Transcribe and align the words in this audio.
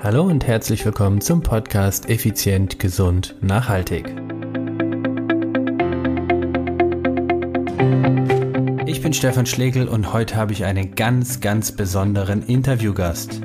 Hallo 0.00 0.22
und 0.22 0.46
herzlich 0.46 0.84
willkommen 0.84 1.20
zum 1.20 1.42
Podcast 1.42 2.08
Effizient, 2.08 2.78
Gesund, 2.78 3.34
Nachhaltig. 3.40 4.06
Ich 8.86 9.02
bin 9.02 9.12
Stefan 9.12 9.46
Schlegel 9.46 9.88
und 9.88 10.12
heute 10.12 10.36
habe 10.36 10.52
ich 10.52 10.64
einen 10.64 10.94
ganz, 10.94 11.40
ganz 11.40 11.72
besonderen 11.72 12.44
Interviewgast. 12.44 13.40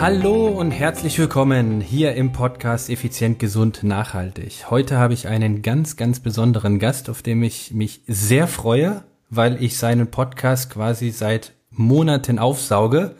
Hallo 0.00 0.46
und 0.46 0.70
herzlich 0.70 1.18
willkommen 1.18 1.82
hier 1.82 2.14
im 2.14 2.32
Podcast 2.32 2.88
Effizient, 2.88 3.38
Gesund, 3.38 3.82
Nachhaltig. 3.82 4.70
Heute 4.70 4.96
habe 4.96 5.12
ich 5.12 5.28
einen 5.28 5.60
ganz, 5.60 5.98
ganz 5.98 6.20
besonderen 6.20 6.78
Gast, 6.78 7.10
auf 7.10 7.20
den 7.20 7.42
ich 7.42 7.74
mich 7.74 8.00
sehr 8.06 8.48
freue, 8.48 9.04
weil 9.28 9.62
ich 9.62 9.76
seinen 9.76 10.10
Podcast 10.10 10.70
quasi 10.70 11.10
seit 11.10 11.52
Monaten 11.70 12.38
aufsauge. 12.38 13.14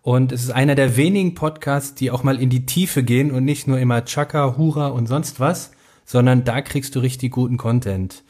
Und 0.00 0.32
es 0.32 0.44
ist 0.44 0.52
einer 0.52 0.74
der 0.74 0.96
wenigen 0.96 1.34
Podcasts, 1.34 1.94
die 1.94 2.10
auch 2.10 2.22
mal 2.22 2.40
in 2.40 2.48
die 2.48 2.64
Tiefe 2.64 3.02
gehen 3.02 3.30
und 3.30 3.44
nicht 3.44 3.66
nur 3.66 3.78
immer 3.78 4.06
Chaka, 4.06 4.56
Hura 4.56 4.86
und 4.86 5.08
sonst 5.08 5.38
was, 5.38 5.72
sondern 6.06 6.44
da 6.44 6.62
kriegst 6.62 6.94
du 6.94 7.00
richtig 7.00 7.30
guten 7.30 7.58
Content. 7.58 8.24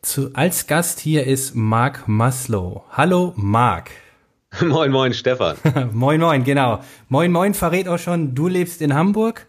Zu, 0.00 0.30
als 0.32 0.66
Gast 0.66 1.00
hier 1.00 1.26
ist 1.26 1.54
Mark 1.54 2.08
Maslow. 2.08 2.84
Hallo 2.92 3.34
Mark. 3.36 3.90
Moin, 4.60 4.90
moin, 4.90 5.12
Stefan. 5.12 5.56
moin, 5.92 6.20
moin, 6.20 6.44
genau. 6.44 6.80
Moin, 7.08 7.32
moin 7.32 7.52
verrät 7.54 7.88
auch 7.88 7.98
schon, 7.98 8.34
du 8.34 8.48
lebst 8.48 8.80
in 8.80 8.94
Hamburg 8.94 9.48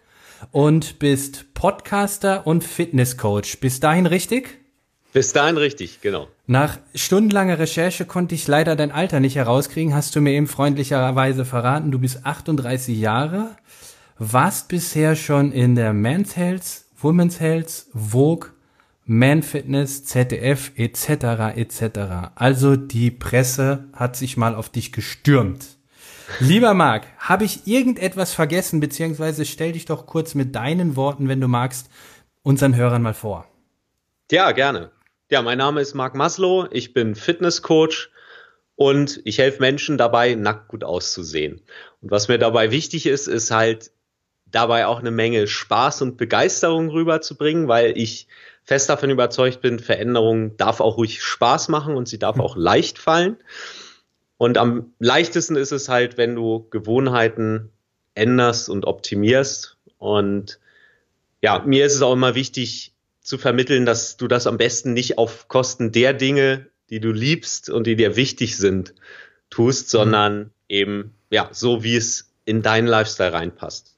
und 0.50 0.98
bist 0.98 1.54
Podcaster 1.54 2.46
und 2.46 2.64
Fitnesscoach. 2.64 3.60
Bis 3.60 3.80
dahin 3.80 4.06
richtig? 4.06 4.58
Bis 5.12 5.32
dahin 5.32 5.56
richtig, 5.56 6.00
genau. 6.00 6.28
Nach 6.46 6.78
stundenlanger 6.94 7.58
Recherche 7.58 8.04
konnte 8.04 8.34
ich 8.34 8.46
leider 8.46 8.76
dein 8.76 8.90
Alter 8.90 9.20
nicht 9.20 9.36
herauskriegen, 9.36 9.94
hast 9.94 10.14
du 10.14 10.20
mir 10.20 10.32
eben 10.32 10.46
freundlicherweise 10.46 11.44
verraten. 11.44 11.90
Du 11.90 11.98
bist 11.98 12.26
38 12.26 12.98
Jahre, 12.98 13.56
warst 14.18 14.68
bisher 14.68 15.16
schon 15.16 15.52
in 15.52 15.74
der 15.74 15.92
Men's 15.92 16.36
Health, 16.36 16.84
Women's 17.00 17.40
Health, 17.40 17.86
Vogue, 17.94 18.50
man 19.08 19.42
Fitness, 19.42 20.04
ZDF 20.04 20.72
etc. 20.76 21.56
etc. 21.56 22.32
Also 22.34 22.76
die 22.76 23.10
Presse 23.10 23.88
hat 23.94 24.16
sich 24.16 24.36
mal 24.36 24.54
auf 24.54 24.68
dich 24.68 24.92
gestürmt. 24.92 25.64
Lieber 26.40 26.74
Marc, 26.74 27.06
habe 27.18 27.44
ich 27.44 27.66
irgendetwas 27.66 28.34
vergessen, 28.34 28.80
beziehungsweise 28.80 29.46
stell 29.46 29.72
dich 29.72 29.86
doch 29.86 30.04
kurz 30.04 30.34
mit 30.34 30.54
deinen 30.54 30.94
Worten, 30.94 31.26
wenn 31.28 31.40
du 31.40 31.48
magst, 31.48 31.88
unseren 32.42 32.76
Hörern 32.76 33.00
mal 33.00 33.14
vor. 33.14 33.46
Ja, 34.30 34.52
gerne. 34.52 34.90
Ja, 35.30 35.40
mein 35.40 35.56
Name 35.56 35.80
ist 35.80 35.94
Marc 35.94 36.14
Maslow, 36.14 36.68
ich 36.70 36.92
bin 36.92 37.14
Fitnesscoach 37.14 38.10
und 38.76 39.22
ich 39.24 39.38
helfe 39.38 39.62
Menschen 39.62 39.96
dabei, 39.96 40.34
nackt 40.34 40.68
gut 40.68 40.84
auszusehen. 40.84 41.62
Und 42.02 42.10
was 42.10 42.28
mir 42.28 42.38
dabei 42.38 42.70
wichtig 42.70 43.06
ist, 43.06 43.26
ist 43.26 43.50
halt 43.50 43.90
dabei 44.44 44.86
auch 44.86 45.00
eine 45.00 45.10
Menge 45.10 45.46
Spaß 45.46 46.02
und 46.02 46.18
Begeisterung 46.18 46.90
rüberzubringen, 46.90 47.68
weil 47.68 47.96
ich 47.96 48.28
fest 48.68 48.90
davon 48.90 49.08
überzeugt 49.08 49.62
bin, 49.62 49.78
Veränderung 49.78 50.58
darf 50.58 50.80
auch 50.80 50.98
ruhig 50.98 51.22
Spaß 51.22 51.68
machen 51.68 51.96
und 51.96 52.06
sie 52.06 52.18
darf 52.18 52.36
hm. 52.36 52.42
auch 52.42 52.54
leicht 52.54 52.98
fallen. 52.98 53.38
Und 54.36 54.58
am 54.58 54.92
leichtesten 54.98 55.56
ist 55.56 55.72
es 55.72 55.88
halt, 55.88 56.18
wenn 56.18 56.34
du 56.34 56.68
Gewohnheiten 56.68 57.70
änderst 58.14 58.68
und 58.68 58.84
optimierst. 58.84 59.78
Und 59.96 60.60
ja, 61.40 61.60
mir 61.60 61.86
ist 61.86 61.94
es 61.94 62.02
auch 62.02 62.12
immer 62.12 62.34
wichtig 62.34 62.92
zu 63.22 63.38
vermitteln, 63.38 63.86
dass 63.86 64.18
du 64.18 64.28
das 64.28 64.46
am 64.46 64.58
besten 64.58 64.92
nicht 64.92 65.16
auf 65.16 65.48
Kosten 65.48 65.90
der 65.90 66.12
Dinge, 66.12 66.66
die 66.90 67.00
du 67.00 67.10
liebst 67.10 67.70
und 67.70 67.86
die 67.86 67.96
dir 67.96 68.16
wichtig 68.16 68.58
sind, 68.58 68.94
tust, 69.48 69.84
hm. 69.84 69.98
sondern 69.98 70.50
eben, 70.68 71.14
ja, 71.30 71.48
so 71.52 71.84
wie 71.84 71.96
es 71.96 72.34
in 72.44 72.60
deinen 72.60 72.86
Lifestyle 72.86 73.32
reinpasst. 73.32 73.94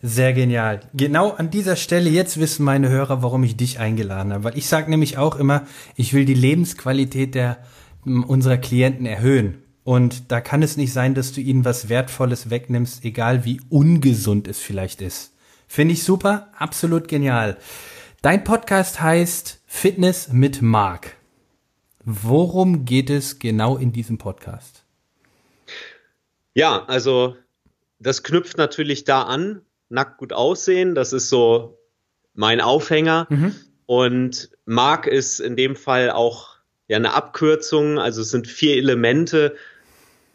Sehr 0.00 0.32
genial. 0.32 0.80
Genau 0.94 1.30
an 1.30 1.50
dieser 1.50 1.74
Stelle, 1.74 2.08
jetzt 2.08 2.38
wissen 2.38 2.64
meine 2.64 2.88
Hörer, 2.88 3.22
warum 3.22 3.42
ich 3.42 3.56
dich 3.56 3.80
eingeladen 3.80 4.32
habe. 4.32 4.44
Weil 4.44 4.58
ich 4.58 4.68
sage 4.68 4.90
nämlich 4.90 5.18
auch 5.18 5.36
immer, 5.36 5.66
ich 5.96 6.14
will 6.14 6.24
die 6.24 6.34
Lebensqualität 6.34 7.34
der 7.34 7.58
unserer 8.04 8.58
Klienten 8.58 9.06
erhöhen. 9.06 9.62
Und 9.82 10.30
da 10.30 10.40
kann 10.40 10.62
es 10.62 10.76
nicht 10.76 10.92
sein, 10.92 11.14
dass 11.14 11.32
du 11.32 11.40
ihnen 11.40 11.64
was 11.64 11.88
Wertvolles 11.88 12.50
wegnimmst, 12.50 13.04
egal 13.04 13.44
wie 13.44 13.60
ungesund 13.70 14.46
es 14.46 14.58
vielleicht 14.58 15.02
ist. 15.02 15.32
Finde 15.66 15.94
ich 15.94 16.04
super, 16.04 16.52
absolut 16.56 17.08
genial. 17.08 17.56
Dein 18.22 18.44
Podcast 18.44 19.00
heißt 19.00 19.62
Fitness 19.66 20.28
mit 20.32 20.62
Mark. 20.62 21.16
Worum 22.04 22.84
geht 22.84 23.10
es 23.10 23.38
genau 23.38 23.76
in 23.76 23.92
diesem 23.92 24.18
Podcast? 24.18 24.84
Ja, 26.54 26.84
also 26.84 27.36
das 27.98 28.22
knüpft 28.22 28.56
natürlich 28.58 29.04
da 29.04 29.22
an, 29.22 29.62
nackt 29.88 30.18
gut 30.18 30.32
aussehen. 30.32 30.94
Das 30.94 31.12
ist 31.12 31.28
so 31.28 31.78
mein 32.34 32.60
Aufhänger. 32.60 33.26
Mhm. 33.30 33.54
Und 33.86 34.50
Mark 34.64 35.06
ist 35.06 35.40
in 35.40 35.56
dem 35.56 35.76
Fall 35.76 36.10
auch 36.10 36.56
ja 36.88 36.96
eine 36.96 37.14
Abkürzung. 37.14 37.98
Also 37.98 38.22
es 38.22 38.30
sind 38.30 38.46
vier 38.46 38.76
Elemente, 38.76 39.56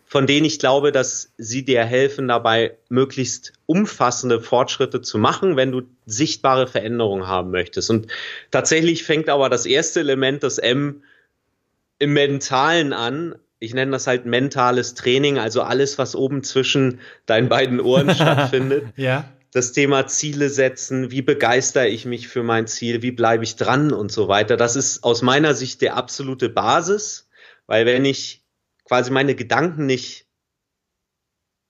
von 0.06 0.28
denen 0.28 0.46
ich 0.46 0.59
glaube, 0.59 0.92
dass 0.92 1.34
sie 1.38 1.63
dir 1.63 1.84
helfen, 1.84 2.28
dabei 2.28 2.78
möglichst 2.90 3.53
umfassende 3.66 4.42
Fortschritte 4.42 5.02
zu 5.02 5.18
machen, 5.18 5.56
wenn 5.56 5.72
du 5.72 5.84
sichtbare 6.06 6.68
Veränderungen 6.68 7.28
haben 7.28 7.52
möchtest. 7.52 7.90
Und 7.90 8.08
tatsächlich 8.52 9.03
fängt 9.03 9.30
aber 9.30 9.50
das 9.50 9.66
erste 9.66 10.02
Element, 10.02 10.44
das 10.44 10.58
M, 10.58 11.03
im 12.00 12.13
Mentalen 12.13 12.94
an 12.94 13.36
ich 13.59 13.74
nenne 13.74 13.92
das 13.92 14.08
halt 14.08 14.25
mentales 14.25 14.94
Training, 14.94 15.40
also 15.40 15.62
alles, 15.62 15.97
was 15.97 16.18
oben 16.18 16.44
zwischen 16.44 17.00
deinen 17.25 17.47
beiden 17.47 17.80
Ohren 17.80 18.09
stattfindet. 18.13 18.88
ja 18.97 19.24
das 19.53 19.72
Thema 19.72 20.08
Ziele 20.08 20.50
setzen, 20.50 21.12
wie 21.12 21.22
begeistere 21.22 21.88
ich 21.88 22.06
mich 22.06 22.28
für 22.28 22.41
mein 22.41 22.66
Ziel, 22.66 23.03
wie 23.03 23.12
bleibe 23.12 23.44
ich 23.44 23.56
dran 23.56 23.94
und 23.94 24.12
so 24.12 24.28
weiter. 24.28 24.58
Das 24.58 24.75
ist 24.75 25.03
aus 25.03 25.22
meiner 25.22 25.53
Sicht 25.53 25.81
der 25.81 25.96
absolute 25.96 26.50
Basis, 26.50 27.30
weil 27.68 27.86
wenn 27.86 28.03
ich 28.03 28.44
quasi 28.84 29.12
meine 29.12 29.36
Gedanken 29.36 29.86
nicht 29.86 30.28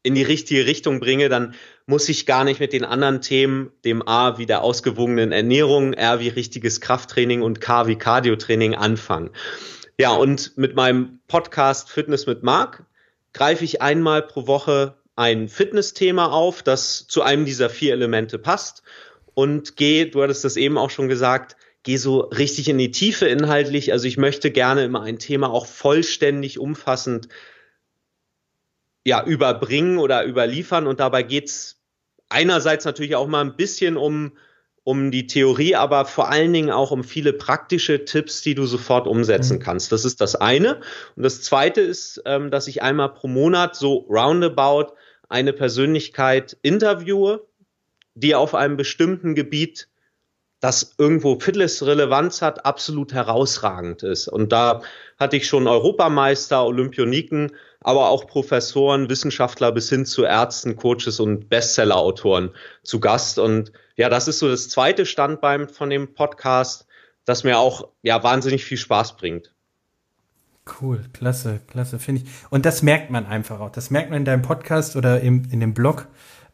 in 0.01 0.15
die 0.15 0.23
richtige 0.23 0.65
Richtung 0.65 1.01
bringe, 1.01 1.27
dann 1.27 1.55
muss 1.85 2.07
ich 2.07 2.25
gar 2.25 2.45
nicht 2.45 2.61
mit 2.61 2.71
den 2.71 2.85
anderen 2.85 3.21
Themen, 3.21 3.71
dem 3.83 4.05
A 4.07 4.37
wie 4.37 4.45
der 4.45 4.61
ausgewogenen 4.61 5.33
Ernährung, 5.33 5.93
R 5.93 6.21
wie 6.21 6.29
richtiges 6.29 6.79
Krafttraining 6.79 7.41
und 7.41 7.59
K 7.59 7.87
wie 7.87 7.97
Cardiotraining 7.97 8.75
anfangen. 8.75 9.31
Ja, 9.97 10.13
und 10.13 10.57
mit 10.57 10.75
meinem 10.75 11.19
Podcast 11.27 11.89
Fitness 11.89 12.25
mit 12.27 12.43
Marc 12.43 12.85
greife 13.33 13.65
ich 13.65 13.81
einmal 13.81 14.21
pro 14.21 14.47
Woche 14.47 14.95
ein 15.15 15.47
Fitnessthema 15.47 16.27
auf, 16.27 16.63
das 16.63 17.07
zu 17.07 17.21
einem 17.21 17.45
dieser 17.45 17.69
vier 17.69 17.93
Elemente 17.93 18.39
passt 18.39 18.83
und 19.33 19.75
geh, 19.75 20.05
du 20.05 20.21
hattest 20.21 20.43
das 20.43 20.57
eben 20.57 20.77
auch 20.77 20.89
schon 20.89 21.07
gesagt, 21.07 21.55
geh 21.83 21.97
so 21.97 22.21
richtig 22.21 22.69
in 22.69 22.77
die 22.77 22.91
Tiefe 22.91 23.27
inhaltlich. 23.27 23.91
Also 23.91 24.07
ich 24.07 24.17
möchte 24.17 24.51
gerne 24.51 24.83
immer 24.83 25.01
ein 25.01 25.19
Thema 25.19 25.49
auch 25.49 25.65
vollständig, 25.65 26.59
umfassend 26.59 27.27
ja, 29.05 29.23
überbringen 29.25 29.97
oder 29.97 30.25
überliefern 30.25 30.87
und 30.87 30.99
dabei 30.99 31.23
geht's 31.23 31.81
einerseits 32.29 32.85
natürlich 32.85 33.15
auch 33.15 33.27
mal 33.27 33.41
ein 33.41 33.55
bisschen 33.55 33.97
um 33.97 34.33
um 34.85 35.11
die 35.11 35.27
Theorie, 35.27 35.75
aber 35.75 36.05
vor 36.05 36.29
allen 36.29 36.51
Dingen 36.51 36.69
auch 36.69 36.91
um 36.91 37.05
viele 37.05 37.31
praktische 37.31 38.03
Tipps, 38.03 38.41
die 38.41 38.53
du 38.53 38.65
sofort 38.65 39.07
umsetzen 39.07 39.57
mhm. 39.57 39.61
kannst. 39.61 39.93
Das 39.93 40.03
ist 40.03 40.19
das 40.19 40.35
eine. 40.35 40.81
Und 41.15 41.23
das 41.23 41.41
zweite 41.41 41.79
ist, 41.79 42.21
ähm, 42.25 42.51
dass 42.51 42.67
ich 42.67 42.81
einmal 42.81 43.13
pro 43.13 43.29
Monat 43.29 43.77
so 43.77 44.05
roundabout 44.09 44.93
eine 45.33 45.51
Persönlichkeit 45.51 46.57
interviewe, 46.61 47.47
die 48.13 48.35
auf 48.35 48.53
einem 48.53 48.77
bestimmten 48.77 49.33
Gebiet, 49.33 49.89
das 50.59 50.93
irgendwo 50.97 51.39
Fitness-Relevanz 51.39 52.41
hat, 52.43 52.65
absolut 52.65 53.13
herausragend 53.13 54.03
ist. 54.03 54.27
Und 54.27 54.51
da 54.51 54.83
hatte 55.19 55.35
ich 55.35 55.47
schon 55.47 55.67
Europameister, 55.67 56.63
Olympioniken, 56.63 57.51
aber 57.81 58.09
auch 58.09 58.27
Professoren, 58.27 59.09
Wissenschaftler 59.09 59.71
bis 59.71 59.89
hin 59.89 60.05
zu 60.05 60.23
Ärzten, 60.23 60.75
Coaches 60.75 61.19
und 61.19 61.49
Bestseller-Autoren 61.49 62.51
zu 62.83 62.99
Gast. 62.99 63.39
Und 63.39 63.71
ja, 63.97 64.09
das 64.09 64.27
ist 64.27 64.37
so 64.39 64.47
das 64.47 64.69
zweite 64.69 65.05
Standbein 65.07 65.67
von 65.67 65.89
dem 65.89 66.13
Podcast, 66.13 66.85
das 67.25 67.43
mir 67.43 67.57
auch 67.57 67.89
ja 68.03 68.23
wahnsinnig 68.23 68.63
viel 68.63 68.77
Spaß 68.77 69.17
bringt. 69.17 69.53
Cool, 70.81 71.03
klasse, 71.11 71.59
klasse, 71.67 71.99
finde 71.99 72.21
ich. 72.21 72.29
Und 72.49 72.65
das 72.65 72.83
merkt 72.83 73.09
man 73.09 73.25
einfach 73.25 73.59
auch. 73.59 73.69
Das 73.69 73.89
merkt 73.89 74.09
man 74.09 74.19
in 74.19 74.25
deinem 74.25 74.41
Podcast 74.41 74.95
oder 74.95 75.19
im, 75.19 75.43
in 75.51 75.59
dem 75.59 75.73
Blog, 75.73 76.07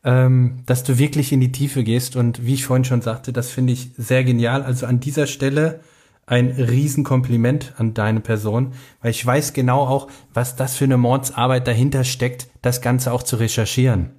ähm, 0.03 0.63
dass 0.65 0.83
du 0.83 0.97
wirklich 0.97 1.31
in 1.31 1.41
die 1.41 1.51
Tiefe 1.51 1.83
gehst. 1.83 2.15
Und 2.15 2.43
wie 2.43 2.55
ich 2.55 2.65
vorhin 2.65 2.85
schon 2.85 3.01
sagte, 3.01 3.31
das 3.31 3.51
finde 3.51 3.73
ich 3.73 3.91
sehr 3.97 4.23
genial. 4.23 4.63
Also 4.63 4.87
an 4.87 4.99
dieser 4.99 5.27
Stelle 5.27 5.81
ein 6.25 6.49
Riesenkompliment 6.51 7.73
an 7.77 7.93
deine 7.93 8.19
Person, 8.19 8.73
weil 9.01 9.11
ich 9.11 9.25
weiß 9.25 9.53
genau 9.53 9.81
auch, 9.81 10.07
was 10.33 10.55
das 10.55 10.75
für 10.75 10.85
eine 10.85 10.97
Mordsarbeit 10.97 11.67
dahinter 11.67 12.03
steckt, 12.03 12.47
das 12.61 12.81
Ganze 12.81 13.11
auch 13.11 13.23
zu 13.23 13.35
recherchieren. 13.35 14.11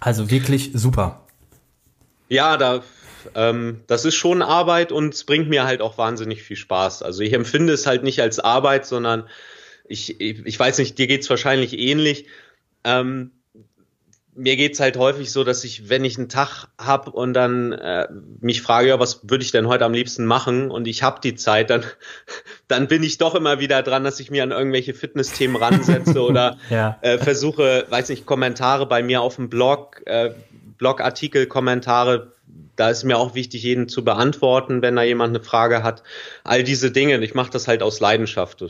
Also 0.00 0.30
wirklich 0.30 0.70
super. 0.74 1.26
Ja, 2.28 2.56
da 2.56 2.82
ähm, 3.34 3.80
das 3.86 4.04
ist 4.04 4.14
schon 4.14 4.42
Arbeit 4.42 4.92
und 4.92 5.14
es 5.14 5.24
bringt 5.24 5.48
mir 5.48 5.64
halt 5.64 5.80
auch 5.80 5.98
wahnsinnig 5.98 6.42
viel 6.42 6.56
Spaß. 6.56 7.02
Also 7.02 7.22
ich 7.22 7.32
empfinde 7.32 7.72
es 7.72 7.86
halt 7.86 8.02
nicht 8.02 8.20
als 8.20 8.38
Arbeit, 8.38 8.86
sondern 8.86 9.28
ich, 9.88 10.20
ich, 10.20 10.44
ich 10.46 10.58
weiß 10.58 10.78
nicht, 10.78 10.98
dir 10.98 11.06
geht's 11.06 11.28
wahrscheinlich 11.28 11.78
ähnlich. 11.78 12.26
Ähm, 12.84 13.32
mir 14.34 14.56
geht's 14.56 14.80
halt 14.80 14.96
häufig 14.96 15.32
so, 15.32 15.44
dass 15.44 15.64
ich, 15.64 15.88
wenn 15.88 16.04
ich 16.04 16.16
einen 16.16 16.28
Tag 16.28 16.68
hab 16.78 17.08
und 17.08 17.34
dann 17.34 17.72
äh, 17.72 18.08
mich 18.40 18.62
frage, 18.62 18.88
ja, 18.88 19.00
was 19.00 19.28
würde 19.28 19.44
ich 19.44 19.50
denn 19.50 19.68
heute 19.68 19.84
am 19.84 19.92
liebsten 19.92 20.24
machen 20.24 20.70
und 20.70 20.86
ich 20.86 21.02
habe 21.02 21.20
die 21.20 21.34
Zeit, 21.34 21.70
dann, 21.70 21.84
dann 22.68 22.88
bin 22.88 23.02
ich 23.02 23.18
doch 23.18 23.34
immer 23.34 23.60
wieder 23.60 23.82
dran, 23.82 24.04
dass 24.04 24.20
ich 24.20 24.30
mir 24.30 24.42
an 24.42 24.52
irgendwelche 24.52 24.94
Fitnessthemen 24.94 25.56
ransetze 25.56 26.22
oder 26.24 26.58
ja. 26.70 26.98
äh, 27.02 27.18
versuche, 27.18 27.86
weiß 27.90 28.08
nicht, 28.08 28.24
Kommentare 28.24 28.86
bei 28.86 29.02
mir 29.02 29.20
auf 29.20 29.36
dem 29.36 29.50
Blog, 29.50 30.02
äh, 30.06 30.30
Blogartikel, 30.80 31.46
Kommentare, 31.46 32.32
da 32.74 32.88
ist 32.90 33.04
mir 33.04 33.18
auch 33.18 33.34
wichtig, 33.34 33.62
jeden 33.62 33.88
zu 33.88 34.04
beantworten, 34.04 34.82
wenn 34.82 34.96
da 34.96 35.02
jemand 35.02 35.36
eine 35.36 35.44
Frage 35.44 35.82
hat. 35.82 36.02
All 36.42 36.64
diese 36.64 36.90
Dinge, 36.90 37.18
ich 37.18 37.34
mache 37.34 37.50
das 37.50 37.68
halt 37.68 37.82
aus 37.82 38.00
Leidenschaft. 38.00 38.64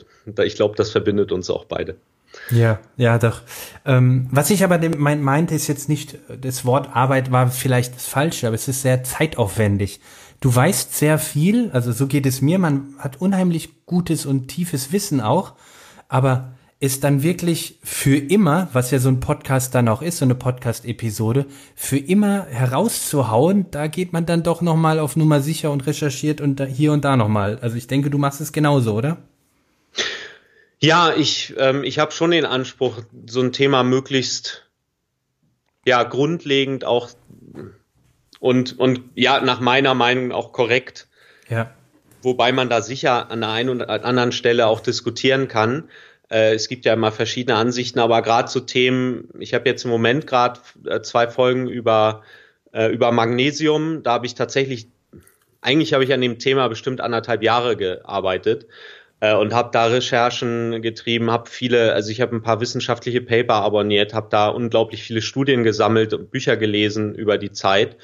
Ich 0.44 0.56
glaube, 0.56 0.74
das 0.76 0.90
verbindet 0.90 1.32
uns 1.32 1.48
auch 1.48 1.64
beide. 1.64 1.96
Ja, 2.50 2.80
ja, 2.96 3.18
doch. 3.18 3.42
Ähm, 3.84 4.28
was 4.30 4.50
ich 4.50 4.64
aber 4.64 4.80
mein, 4.96 5.22
meinte, 5.22 5.54
ist 5.54 5.68
jetzt 5.68 5.88
nicht, 5.88 6.18
das 6.40 6.64
Wort 6.64 6.90
Arbeit 6.94 7.30
war 7.30 7.48
vielleicht 7.48 7.94
das 7.94 8.06
Falsche, 8.06 8.46
aber 8.46 8.56
es 8.56 8.68
ist 8.68 8.82
sehr 8.82 9.02
zeitaufwendig. 9.04 10.00
Du 10.40 10.54
weißt 10.54 10.96
sehr 10.96 11.18
viel, 11.18 11.70
also 11.72 11.92
so 11.92 12.06
geht 12.06 12.26
es 12.26 12.40
mir, 12.40 12.58
man 12.58 12.94
hat 12.98 13.20
unheimlich 13.20 13.84
gutes 13.86 14.26
und 14.26 14.48
tiefes 14.48 14.90
Wissen 14.90 15.20
auch, 15.20 15.54
aber 16.08 16.52
ist 16.80 17.04
dann 17.04 17.22
wirklich 17.22 17.78
für 17.84 18.16
immer, 18.16 18.70
was 18.72 18.90
ja 18.90 18.98
so 18.98 19.10
ein 19.10 19.20
Podcast 19.20 19.74
dann 19.74 19.86
auch 19.88 20.00
ist, 20.00 20.16
so 20.16 20.24
eine 20.24 20.34
Podcast-Episode, 20.34 21.44
für 21.76 21.98
immer 21.98 22.46
herauszuhauen, 22.46 23.70
da 23.70 23.86
geht 23.86 24.14
man 24.14 24.24
dann 24.24 24.42
doch 24.42 24.62
nochmal 24.62 24.98
auf 24.98 25.14
Nummer 25.14 25.42
sicher 25.42 25.70
und 25.70 25.86
recherchiert 25.86 26.40
und 26.40 26.58
da, 26.58 26.64
hier 26.64 26.92
und 26.92 27.04
da 27.04 27.18
nochmal. 27.18 27.58
Also 27.60 27.76
ich 27.76 27.86
denke, 27.86 28.08
du 28.08 28.16
machst 28.16 28.40
es 28.40 28.52
genauso, 28.52 28.94
oder? 28.94 29.18
Ja, 30.78 31.12
ich, 31.14 31.54
ähm, 31.58 31.84
ich 31.84 31.98
habe 31.98 32.12
schon 32.12 32.30
den 32.30 32.46
Anspruch, 32.46 33.02
so 33.28 33.42
ein 33.42 33.52
Thema 33.52 33.82
möglichst 33.82 34.66
ja 35.86 36.02
grundlegend 36.02 36.84
auch 36.84 37.10
und 38.38 38.78
und 38.78 39.02
ja 39.14 39.40
nach 39.40 39.60
meiner 39.60 39.94
Meinung 39.94 40.32
auch 40.32 40.52
korrekt. 40.52 41.08
Ja. 41.48 41.74
Wobei 42.22 42.52
man 42.52 42.70
da 42.70 42.80
sicher 42.80 43.30
an 43.30 43.40
der 43.40 43.50
einen 43.50 43.68
oder 43.68 44.04
anderen 44.04 44.32
Stelle 44.32 44.66
auch 44.66 44.80
diskutieren 44.80 45.48
kann. 45.48 45.90
Äh, 46.30 46.54
es 46.54 46.68
gibt 46.68 46.84
ja 46.84 46.94
immer 46.94 47.12
verschiedene 47.12 47.56
Ansichten, 47.56 47.98
aber 47.98 48.22
gerade 48.22 48.48
zu 48.48 48.60
Themen, 48.60 49.28
ich 49.38 49.52
habe 49.52 49.68
jetzt 49.68 49.84
im 49.84 49.90
Moment 49.90 50.26
gerade 50.26 50.60
äh, 50.86 51.02
zwei 51.02 51.28
Folgen 51.28 51.68
über, 51.68 52.22
äh, 52.72 52.90
über 52.92 53.12
Magnesium, 53.12 54.02
da 54.02 54.12
habe 54.12 54.26
ich 54.26 54.34
tatsächlich, 54.34 54.88
eigentlich 55.60 55.92
habe 55.92 56.04
ich 56.04 56.12
an 56.12 56.20
dem 56.20 56.38
Thema 56.38 56.68
bestimmt 56.68 57.00
anderthalb 57.00 57.42
Jahre 57.42 57.76
gearbeitet 57.76 58.66
und 59.22 59.52
habe 59.52 59.68
da 59.70 59.84
Recherchen 59.84 60.80
getrieben, 60.80 61.30
habe 61.30 61.50
viele, 61.50 61.92
also 61.92 62.10
ich 62.10 62.22
habe 62.22 62.34
ein 62.34 62.40
paar 62.40 62.62
wissenschaftliche 62.62 63.20
Paper 63.20 63.56
abonniert, 63.56 64.14
habe 64.14 64.28
da 64.30 64.48
unglaublich 64.48 65.02
viele 65.02 65.20
Studien 65.20 65.62
gesammelt 65.62 66.14
und 66.14 66.30
Bücher 66.30 66.56
gelesen 66.56 67.14
über 67.14 67.36
die 67.36 67.52
Zeit 67.52 67.98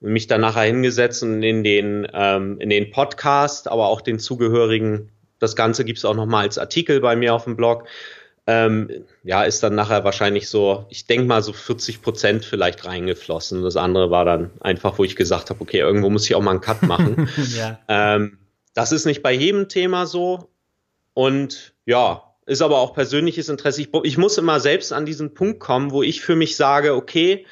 und 0.00 0.12
mich 0.12 0.28
dann 0.28 0.42
nachher 0.42 0.62
hingesetzt 0.62 1.24
und 1.24 1.42
in 1.42 1.64
den, 1.64 2.06
ähm, 2.14 2.60
in 2.60 2.70
den 2.70 2.92
Podcast, 2.92 3.66
aber 3.66 3.88
auch 3.88 4.00
den 4.00 4.20
zugehörigen 4.20 5.10
das 5.40 5.56
Ganze 5.56 5.84
gibt 5.84 5.98
es 5.98 6.04
auch 6.04 6.14
nochmal 6.14 6.44
als 6.44 6.58
Artikel 6.58 7.00
bei 7.00 7.16
mir 7.16 7.34
auf 7.34 7.44
dem 7.44 7.56
Blog. 7.56 7.86
Ähm, 8.46 9.04
ja, 9.22 9.42
ist 9.42 9.62
dann 9.62 9.74
nachher 9.74 10.04
wahrscheinlich 10.04 10.48
so, 10.48 10.86
ich 10.88 11.06
denke 11.06 11.26
mal 11.26 11.42
so 11.42 11.52
40 11.52 12.02
Prozent 12.02 12.44
vielleicht 12.44 12.84
reingeflossen. 12.84 13.62
Das 13.62 13.76
andere 13.76 14.10
war 14.10 14.24
dann 14.24 14.50
einfach, 14.60 14.98
wo 14.98 15.04
ich 15.04 15.16
gesagt 15.16 15.50
habe, 15.50 15.60
okay, 15.60 15.78
irgendwo 15.78 16.10
muss 16.10 16.24
ich 16.24 16.34
auch 16.34 16.40
mal 16.40 16.52
einen 16.52 16.60
Cut 16.60 16.82
machen. 16.82 17.28
ja. 17.56 17.78
ähm, 17.88 18.38
das 18.74 18.92
ist 18.92 19.04
nicht 19.04 19.22
bei 19.22 19.32
jedem 19.32 19.68
Thema 19.68 20.06
so. 20.06 20.50
Und 21.14 21.74
ja, 21.86 22.34
ist 22.46 22.62
aber 22.62 22.78
auch 22.78 22.94
persönliches 22.94 23.48
Interesse. 23.48 23.82
Ich, 23.82 23.90
ich 24.04 24.18
muss 24.18 24.38
immer 24.38 24.58
selbst 24.58 24.92
an 24.92 25.06
diesen 25.06 25.34
Punkt 25.34 25.60
kommen, 25.60 25.90
wo 25.90 26.02
ich 26.02 26.20
für 26.20 26.36
mich 26.36 26.56
sage, 26.56 26.94
okay, 26.94 27.46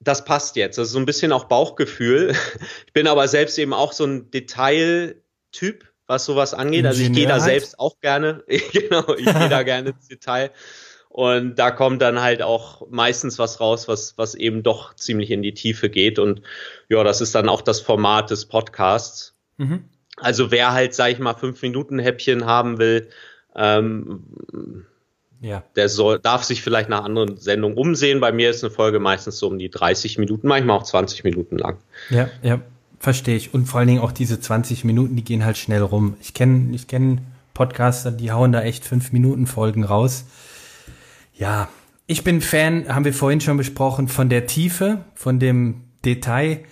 das 0.00 0.24
passt 0.24 0.56
jetzt. 0.56 0.78
Das 0.78 0.88
ist 0.88 0.92
so 0.92 0.98
ein 0.98 1.06
bisschen 1.06 1.32
auch 1.32 1.44
Bauchgefühl. 1.44 2.34
Ich 2.86 2.92
bin 2.92 3.08
aber 3.08 3.28
selbst 3.28 3.58
eben 3.58 3.74
auch 3.74 3.92
so 3.92 4.04
ein 4.04 4.30
Detailtyp 4.30 5.84
was 6.06 6.24
sowas 6.24 6.54
angeht. 6.54 6.86
Also 6.86 7.02
ich 7.02 7.12
gehe 7.12 7.26
da 7.26 7.40
selbst 7.40 7.78
auch 7.78 8.00
gerne, 8.00 8.44
genau, 8.72 9.14
ich 9.14 9.24
gehe 9.24 9.48
da 9.48 9.62
gerne 9.62 9.90
ins 9.90 10.08
Detail. 10.08 10.50
Und 11.08 11.58
da 11.58 11.70
kommt 11.70 12.02
dann 12.02 12.20
halt 12.20 12.42
auch 12.42 12.88
meistens 12.90 13.38
was 13.38 13.58
raus, 13.58 13.88
was, 13.88 14.18
was 14.18 14.34
eben 14.34 14.62
doch 14.62 14.94
ziemlich 14.94 15.30
in 15.30 15.40
die 15.40 15.54
Tiefe 15.54 15.88
geht. 15.88 16.18
Und 16.18 16.42
ja, 16.90 17.02
das 17.04 17.22
ist 17.22 17.34
dann 17.34 17.48
auch 17.48 17.62
das 17.62 17.80
Format 17.80 18.30
des 18.30 18.44
Podcasts. 18.44 19.34
Mhm. 19.56 19.84
Also 20.18 20.50
wer 20.50 20.72
halt, 20.72 20.94
sag 20.94 21.12
ich 21.12 21.18
mal, 21.18 21.34
fünf 21.34 21.62
Minuten 21.62 21.98
Häppchen 21.98 22.44
haben 22.44 22.78
will, 22.78 23.08
ähm, 23.54 24.84
ja. 25.40 25.62
der 25.74 25.88
soll, 25.88 26.18
darf 26.18 26.44
sich 26.44 26.62
vielleicht 26.62 26.90
nach 26.90 27.04
anderen 27.04 27.38
Sendungen 27.38 27.78
umsehen. 27.78 28.20
Bei 28.20 28.32
mir 28.32 28.50
ist 28.50 28.62
eine 28.62 28.70
Folge 28.70 28.98
meistens 28.98 29.38
so 29.38 29.46
um 29.46 29.58
die 29.58 29.70
30 29.70 30.18
Minuten, 30.18 30.48
manchmal 30.48 30.76
auch 30.76 30.84
20 30.84 31.24
Minuten 31.24 31.56
lang. 31.56 31.78
Ja, 32.10 32.28
ja. 32.42 32.60
Verstehe 33.06 33.36
ich. 33.36 33.54
Und 33.54 33.66
vor 33.66 33.78
allen 33.78 33.86
Dingen 33.86 34.00
auch 34.00 34.10
diese 34.10 34.40
20 34.40 34.82
Minuten, 34.82 35.14
die 35.14 35.22
gehen 35.22 35.44
halt 35.44 35.56
schnell 35.56 35.82
rum. 35.82 36.16
Ich 36.20 36.34
kenne 36.34 36.74
ich 36.74 36.88
kenn 36.88 37.20
Podcaster, 37.54 38.10
die 38.10 38.32
hauen 38.32 38.50
da 38.50 38.62
echt 38.62 38.84
5 38.84 39.12
Minuten 39.12 39.46
Folgen 39.46 39.84
raus. 39.84 40.24
Ja, 41.32 41.68
ich 42.08 42.24
bin 42.24 42.40
Fan, 42.40 42.92
haben 42.92 43.04
wir 43.04 43.14
vorhin 43.14 43.40
schon 43.40 43.58
besprochen, 43.58 44.08
von 44.08 44.28
der 44.28 44.48
Tiefe, 44.48 45.04
von 45.14 45.38
dem 45.38 45.82
Detail. 46.04 46.64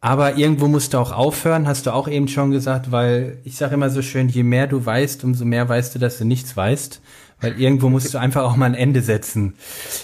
Aber 0.00 0.38
irgendwo 0.38 0.68
musst 0.68 0.94
du 0.94 0.98
auch 0.98 1.12
aufhören, 1.12 1.68
hast 1.68 1.84
du 1.84 1.92
auch 1.92 2.08
eben 2.08 2.28
schon 2.28 2.50
gesagt, 2.50 2.90
weil 2.90 3.36
ich 3.44 3.58
sage 3.58 3.74
immer 3.74 3.90
so 3.90 4.00
schön, 4.00 4.30
je 4.30 4.42
mehr 4.42 4.66
du 4.66 4.86
weißt, 4.86 5.22
umso 5.22 5.44
mehr 5.44 5.68
weißt 5.68 5.94
du, 5.94 5.98
dass 5.98 6.16
du 6.16 6.24
nichts 6.24 6.56
weißt. 6.56 7.02
Weil 7.42 7.60
irgendwo 7.60 7.90
musst 7.90 8.14
du 8.14 8.16
einfach 8.16 8.44
auch 8.44 8.56
mal 8.56 8.64
ein 8.64 8.74
Ende 8.74 9.02
setzen. 9.02 9.52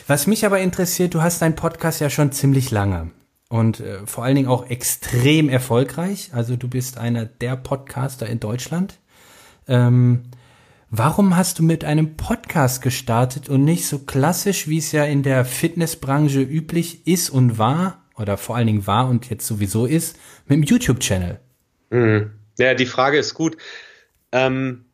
Was 0.06 0.26
mich 0.26 0.44
aber 0.44 0.60
interessiert, 0.60 1.14
du 1.14 1.22
hast 1.22 1.40
deinen 1.40 1.56
Podcast 1.56 2.02
ja 2.02 2.10
schon 2.10 2.32
ziemlich 2.32 2.70
lange 2.70 3.12
und 3.50 3.80
äh, 3.80 4.06
vor 4.06 4.24
allen 4.24 4.36
Dingen 4.36 4.48
auch 4.48 4.70
extrem 4.70 5.48
erfolgreich. 5.48 6.30
Also 6.32 6.56
du 6.56 6.68
bist 6.68 6.96
einer 6.96 7.26
der 7.26 7.56
Podcaster 7.56 8.26
in 8.26 8.38
Deutschland. 8.38 9.00
Ähm, 9.66 10.22
warum 10.88 11.36
hast 11.36 11.58
du 11.58 11.64
mit 11.64 11.84
einem 11.84 12.16
Podcast 12.16 12.80
gestartet 12.80 13.48
und 13.48 13.64
nicht 13.64 13.86
so 13.86 13.98
klassisch, 13.98 14.68
wie 14.68 14.78
es 14.78 14.92
ja 14.92 15.04
in 15.04 15.24
der 15.24 15.44
Fitnessbranche 15.44 16.40
üblich 16.40 17.08
ist 17.08 17.28
und 17.28 17.58
war, 17.58 18.04
oder 18.16 18.36
vor 18.36 18.54
allen 18.54 18.68
Dingen 18.68 18.86
war 18.86 19.08
und 19.08 19.28
jetzt 19.28 19.48
sowieso 19.48 19.84
ist, 19.84 20.16
mit 20.46 20.56
dem 20.56 20.62
YouTube-Channel? 20.62 21.40
Mhm. 21.90 22.30
Ja, 22.56 22.74
die 22.74 22.86
Frage 22.86 23.18
ist 23.18 23.34
gut. 23.34 23.56
Ähm, 24.30 24.84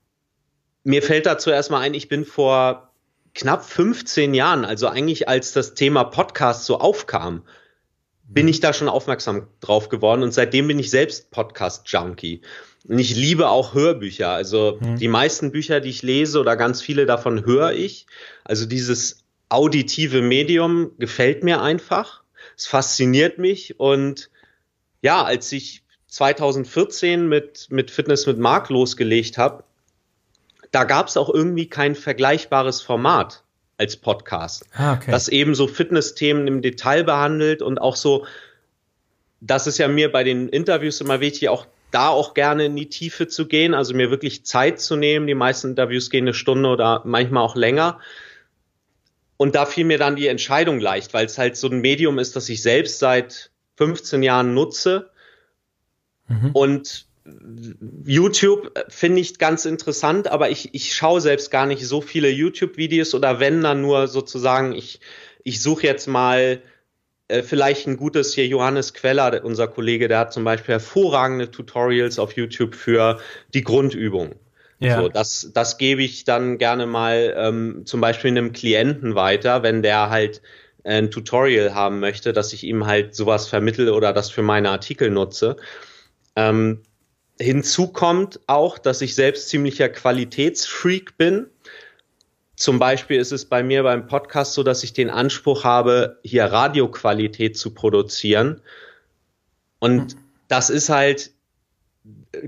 mir 0.82 1.02
fällt 1.02 1.26
dazu 1.26 1.50
erstmal 1.50 1.82
ein, 1.82 1.92
ich 1.92 2.08
bin 2.08 2.24
vor 2.24 2.94
knapp 3.34 3.66
15 3.66 4.32
Jahren, 4.32 4.64
also 4.64 4.88
eigentlich 4.88 5.28
als 5.28 5.52
das 5.52 5.74
Thema 5.74 6.04
Podcast 6.04 6.64
so 6.64 6.78
aufkam, 6.78 7.42
bin 8.28 8.48
ich 8.48 8.60
da 8.60 8.72
schon 8.72 8.88
aufmerksam 8.88 9.46
drauf 9.60 9.88
geworden 9.88 10.22
und 10.22 10.32
seitdem 10.32 10.68
bin 10.68 10.78
ich 10.78 10.90
selbst 10.90 11.30
Podcast-Junkie. 11.30 12.42
Und 12.88 12.98
ich 12.98 13.14
liebe 13.14 13.48
auch 13.48 13.74
Hörbücher. 13.74 14.30
Also 14.30 14.78
mhm. 14.80 14.96
die 14.96 15.08
meisten 15.08 15.52
Bücher, 15.52 15.80
die 15.80 15.90
ich 15.90 16.02
lese 16.02 16.40
oder 16.40 16.56
ganz 16.56 16.82
viele 16.82 17.06
davon 17.06 17.44
höre 17.44 17.72
ich. 17.72 18.06
Also 18.44 18.66
dieses 18.66 19.24
auditive 19.48 20.22
Medium 20.22 20.92
gefällt 20.98 21.44
mir 21.44 21.62
einfach. 21.62 22.22
Es 22.56 22.66
fasziniert 22.66 23.38
mich 23.38 23.78
und 23.78 24.30
ja, 25.02 25.22
als 25.22 25.52
ich 25.52 25.82
2014 26.08 27.28
mit, 27.28 27.68
mit 27.70 27.90
Fitness 27.90 28.26
mit 28.26 28.38
Mark 28.38 28.70
losgelegt 28.70 29.38
habe, 29.38 29.64
da 30.72 30.84
gab 30.84 31.08
es 31.08 31.16
auch 31.16 31.32
irgendwie 31.32 31.68
kein 31.68 31.94
vergleichbares 31.94 32.80
Format 32.80 33.44
als 33.78 33.96
Podcast. 33.96 34.66
Ah, 34.74 34.94
okay. 34.94 35.10
Das 35.10 35.28
eben 35.28 35.54
so 35.54 35.66
Fitness-Themen 35.66 36.46
im 36.46 36.62
Detail 36.62 37.04
behandelt 37.04 37.62
und 37.62 37.78
auch 37.78 37.96
so, 37.96 38.26
das 39.40 39.66
ist 39.66 39.78
ja 39.78 39.88
mir 39.88 40.10
bei 40.10 40.24
den 40.24 40.48
Interviews 40.48 41.00
immer 41.00 41.20
wichtig, 41.20 41.48
auch 41.48 41.66
da 41.90 42.08
auch 42.08 42.34
gerne 42.34 42.66
in 42.66 42.76
die 42.76 42.88
Tiefe 42.88 43.28
zu 43.28 43.46
gehen, 43.46 43.74
also 43.74 43.94
mir 43.94 44.10
wirklich 44.10 44.44
Zeit 44.44 44.80
zu 44.80 44.96
nehmen. 44.96 45.26
Die 45.26 45.34
meisten 45.34 45.70
Interviews 45.70 46.10
gehen 46.10 46.24
eine 46.24 46.34
Stunde 46.34 46.68
oder 46.68 47.02
manchmal 47.04 47.42
auch 47.44 47.56
länger. 47.56 48.00
Und 49.36 49.54
da 49.54 49.66
fiel 49.66 49.84
mir 49.84 49.98
dann 49.98 50.16
die 50.16 50.26
Entscheidung 50.26 50.80
leicht, 50.80 51.14
weil 51.14 51.26
es 51.26 51.38
halt 51.38 51.56
so 51.56 51.68
ein 51.68 51.80
Medium 51.80 52.18
ist, 52.18 52.36
das 52.36 52.48
ich 52.48 52.62
selbst 52.62 52.98
seit 52.98 53.50
15 53.76 54.22
Jahren 54.22 54.54
nutze. 54.54 55.10
Mhm. 56.28 56.50
Und 56.52 57.06
YouTube 58.04 58.72
finde 58.88 59.20
ich 59.20 59.38
ganz 59.38 59.64
interessant, 59.64 60.28
aber 60.28 60.50
ich, 60.50 60.74
ich 60.74 60.94
schaue 60.94 61.20
selbst 61.20 61.50
gar 61.50 61.66
nicht 61.66 61.86
so 61.86 62.00
viele 62.00 62.28
YouTube-Videos 62.28 63.14
oder 63.14 63.40
wenn 63.40 63.62
dann 63.62 63.82
nur 63.82 64.08
sozusagen, 64.08 64.72
ich, 64.72 65.00
ich 65.42 65.60
suche 65.60 65.86
jetzt 65.86 66.06
mal 66.06 66.62
äh, 67.28 67.42
vielleicht 67.42 67.86
ein 67.86 67.96
gutes 67.96 68.34
hier 68.34 68.46
Johannes 68.46 68.94
Queller, 68.94 69.44
unser 69.44 69.68
Kollege, 69.68 70.08
der 70.08 70.20
hat 70.20 70.32
zum 70.32 70.44
Beispiel 70.44 70.74
hervorragende 70.74 71.50
Tutorials 71.50 72.18
auf 72.18 72.36
YouTube 72.36 72.74
für 72.74 73.18
die 73.52 73.62
Grundübung. 73.62 74.34
Ja. 74.78 75.00
So, 75.00 75.08
das, 75.08 75.50
das 75.54 75.78
gebe 75.78 76.02
ich 76.02 76.24
dann 76.24 76.58
gerne 76.58 76.86
mal 76.86 77.34
ähm, 77.36 77.82
zum 77.86 78.00
Beispiel 78.00 78.30
einem 78.30 78.52
Klienten 78.52 79.14
weiter, 79.14 79.62
wenn 79.62 79.82
der 79.82 80.10
halt 80.10 80.42
ein 80.84 81.10
Tutorial 81.10 81.74
haben 81.74 81.98
möchte, 81.98 82.32
dass 82.32 82.52
ich 82.52 82.62
ihm 82.62 82.86
halt 82.86 83.14
sowas 83.14 83.48
vermittel 83.48 83.88
oder 83.88 84.12
das 84.12 84.30
für 84.30 84.42
meine 84.42 84.70
Artikel 84.70 85.10
nutze. 85.10 85.56
Ähm, 86.36 86.82
hinzu 87.38 87.88
kommt 87.88 88.40
auch, 88.46 88.78
dass 88.78 89.02
ich 89.02 89.14
selbst 89.14 89.48
ziemlicher 89.48 89.88
Qualitätsfreak 89.88 91.16
bin. 91.16 91.46
Zum 92.56 92.78
Beispiel 92.78 93.20
ist 93.20 93.32
es 93.32 93.44
bei 93.44 93.62
mir 93.62 93.82
beim 93.82 94.06
Podcast 94.06 94.54
so, 94.54 94.62
dass 94.62 94.82
ich 94.82 94.94
den 94.94 95.10
Anspruch 95.10 95.64
habe, 95.64 96.18
hier 96.24 96.46
Radioqualität 96.46 97.58
zu 97.58 97.74
produzieren. 97.74 98.62
Und 99.78 100.12
hm. 100.12 100.20
das 100.48 100.70
ist 100.70 100.88
halt, 100.88 101.32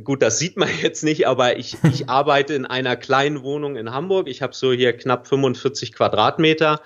gut, 0.03 0.23
das 0.23 0.39
sieht 0.39 0.57
man 0.57 0.71
jetzt 0.83 1.05
nicht, 1.05 1.27
aber 1.27 1.59
ich, 1.59 1.77
ich 1.93 2.09
arbeite 2.09 2.55
in 2.55 2.65
einer 2.65 2.97
kleinen 2.97 3.43
Wohnung 3.43 3.77
in 3.77 3.93
Hamburg. 3.93 4.29
Ich 4.29 4.41
habe 4.41 4.55
so 4.55 4.73
hier 4.73 4.97
knapp 4.97 5.27
45 5.29 5.93
Quadratmeter, 5.93 6.81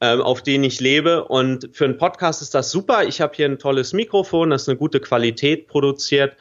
äh, 0.00 0.16
auf 0.16 0.42
denen 0.42 0.64
ich 0.64 0.80
lebe. 0.80 1.24
Und 1.24 1.70
für 1.72 1.86
einen 1.86 1.96
Podcast 1.96 2.42
ist 2.42 2.54
das 2.54 2.70
super. 2.70 3.04
Ich 3.04 3.22
habe 3.22 3.34
hier 3.34 3.46
ein 3.46 3.58
tolles 3.58 3.94
Mikrofon, 3.94 4.50
das 4.50 4.68
eine 4.68 4.76
gute 4.76 5.00
Qualität 5.00 5.66
produziert. 5.66 6.36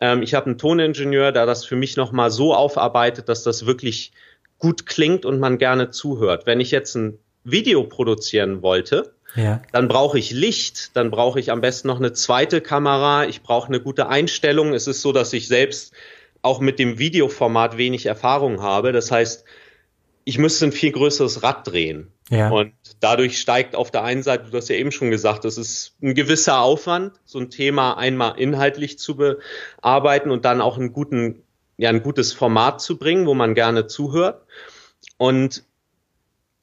Ähm, 0.00 0.22
ich 0.22 0.34
habe 0.34 0.46
einen 0.46 0.58
Toningenieur, 0.58 1.32
der 1.32 1.46
das 1.46 1.64
für 1.64 1.76
mich 1.76 1.96
nochmal 1.96 2.30
so 2.30 2.54
aufarbeitet, 2.54 3.28
dass 3.28 3.42
das 3.42 3.66
wirklich 3.66 4.12
gut 4.58 4.86
klingt 4.86 5.24
und 5.24 5.38
man 5.38 5.58
gerne 5.58 5.90
zuhört. 5.90 6.46
Wenn 6.46 6.60
ich 6.60 6.70
jetzt 6.70 6.94
ein 6.94 7.18
Video 7.44 7.84
produzieren 7.84 8.62
wollte, 8.62 9.14
ja. 9.34 9.62
dann 9.72 9.88
brauche 9.88 10.18
ich 10.18 10.30
Licht, 10.30 10.96
dann 10.96 11.10
brauche 11.10 11.38
ich 11.38 11.50
am 11.50 11.60
besten 11.60 11.88
noch 11.88 11.98
eine 11.98 12.12
zweite 12.12 12.60
Kamera, 12.60 13.26
ich 13.26 13.42
brauche 13.42 13.68
eine 13.68 13.80
gute 13.80 14.08
Einstellung. 14.08 14.74
Es 14.74 14.86
ist 14.86 15.02
so, 15.02 15.12
dass 15.12 15.32
ich 15.32 15.48
selbst 15.48 15.92
auch 16.42 16.60
mit 16.60 16.78
dem 16.78 16.98
Videoformat 16.98 17.76
wenig 17.78 18.06
Erfahrung 18.06 18.62
habe. 18.62 18.92
Das 18.92 19.10
heißt, 19.10 19.44
ich 20.28 20.36
müsste 20.36 20.66
ein 20.66 20.72
viel 20.72 20.92
größeres 20.92 21.42
Rad 21.42 21.66
drehen. 21.66 22.12
Ja. 22.28 22.50
Und 22.50 22.74
dadurch 23.00 23.40
steigt 23.40 23.74
auf 23.74 23.90
der 23.90 24.04
einen 24.04 24.22
Seite, 24.22 24.50
du 24.50 24.56
hast 24.58 24.68
ja 24.68 24.76
eben 24.76 24.92
schon 24.92 25.10
gesagt, 25.10 25.46
das 25.46 25.56
ist 25.56 25.94
ein 26.02 26.14
gewisser 26.14 26.60
Aufwand, 26.60 27.14
so 27.24 27.38
ein 27.38 27.48
Thema 27.48 27.96
einmal 27.96 28.38
inhaltlich 28.38 28.98
zu 28.98 29.16
bearbeiten 29.16 30.30
und 30.30 30.44
dann 30.44 30.60
auch 30.60 30.76
einen 30.76 30.92
guten, 30.92 31.44
ja, 31.78 31.88
ein 31.88 32.02
gutes 32.02 32.34
Format 32.34 32.82
zu 32.82 32.98
bringen, 32.98 33.26
wo 33.26 33.32
man 33.32 33.54
gerne 33.54 33.86
zuhört. 33.86 34.42
Und 35.16 35.64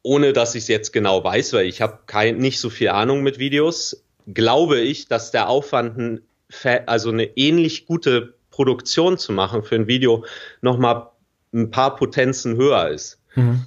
ohne 0.04 0.32
dass 0.32 0.54
ich 0.54 0.62
es 0.62 0.68
jetzt 0.68 0.94
genau 0.94 1.24
weiß, 1.24 1.54
weil 1.54 1.66
ich 1.66 1.82
habe 1.82 2.34
nicht 2.34 2.60
so 2.60 2.70
viel 2.70 2.90
Ahnung 2.90 3.24
mit 3.24 3.40
Videos, 3.40 4.06
glaube 4.32 4.80
ich, 4.80 5.08
dass 5.08 5.32
der 5.32 5.50
Aufwand, 5.50 5.98
ein, 5.98 6.22
also 6.86 7.10
eine 7.10 7.36
ähnlich 7.36 7.88
gute 7.88 8.36
Produktion 8.52 9.18
zu 9.18 9.32
machen 9.32 9.64
für 9.64 9.74
ein 9.74 9.88
Video, 9.88 10.24
nochmal 10.62 11.08
ein 11.52 11.72
paar 11.72 11.96
Potenzen 11.96 12.58
höher 12.58 12.90
ist. 12.90 13.20
Mhm. 13.36 13.66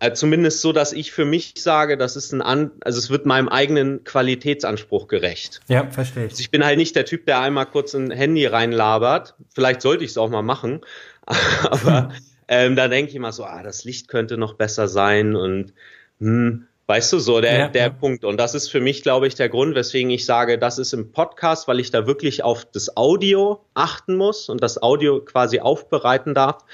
Also 0.00 0.20
zumindest 0.20 0.60
so, 0.60 0.72
dass 0.72 0.92
ich 0.92 1.10
für 1.10 1.24
mich 1.24 1.54
sage, 1.56 1.96
das 1.96 2.14
ist 2.14 2.32
ein 2.32 2.40
An 2.40 2.70
also 2.82 2.98
es 2.98 3.10
wird 3.10 3.26
meinem 3.26 3.48
eigenen 3.48 4.04
Qualitätsanspruch 4.04 5.08
gerecht. 5.08 5.60
Ja, 5.68 5.90
verstehe 5.90 6.26
ich. 6.26 6.30
Also 6.32 6.40
ich 6.40 6.50
bin 6.50 6.64
halt 6.64 6.78
nicht 6.78 6.94
der 6.94 7.04
Typ, 7.04 7.26
der 7.26 7.40
einmal 7.40 7.66
kurz 7.66 7.94
ein 7.94 8.10
Handy 8.10 8.46
reinlabert. 8.46 9.34
Vielleicht 9.54 9.82
sollte 9.82 10.04
ich 10.04 10.12
es 10.12 10.18
auch 10.18 10.30
mal 10.30 10.42
machen, 10.42 10.82
aber 11.26 12.10
ähm, 12.46 12.76
da 12.76 12.88
denke 12.88 13.10
ich 13.10 13.16
immer 13.16 13.32
so, 13.32 13.44
ah, 13.44 13.62
das 13.62 13.84
Licht 13.84 14.08
könnte 14.08 14.38
noch 14.38 14.54
besser 14.54 14.86
sein 14.86 15.34
und 15.34 15.72
hm, 16.20 16.68
weißt 16.86 17.12
du 17.12 17.18
so 17.18 17.40
der 17.40 17.58
ja, 17.58 17.68
der 17.68 17.82
ja. 17.82 17.90
Punkt 17.90 18.24
und 18.24 18.38
das 18.38 18.54
ist 18.54 18.68
für 18.68 18.80
mich, 18.80 19.02
glaube 19.02 19.26
ich, 19.26 19.34
der 19.34 19.48
Grund, 19.48 19.74
weswegen 19.74 20.10
ich 20.10 20.24
sage, 20.24 20.58
das 20.58 20.78
ist 20.78 20.92
im 20.94 21.10
Podcast, 21.10 21.66
weil 21.66 21.80
ich 21.80 21.90
da 21.90 22.06
wirklich 22.06 22.44
auf 22.44 22.64
das 22.64 22.96
Audio 22.96 23.64
achten 23.74 24.14
muss 24.14 24.48
und 24.48 24.62
das 24.62 24.80
Audio 24.80 25.20
quasi 25.20 25.58
aufbereiten 25.58 26.34
darf 26.34 26.64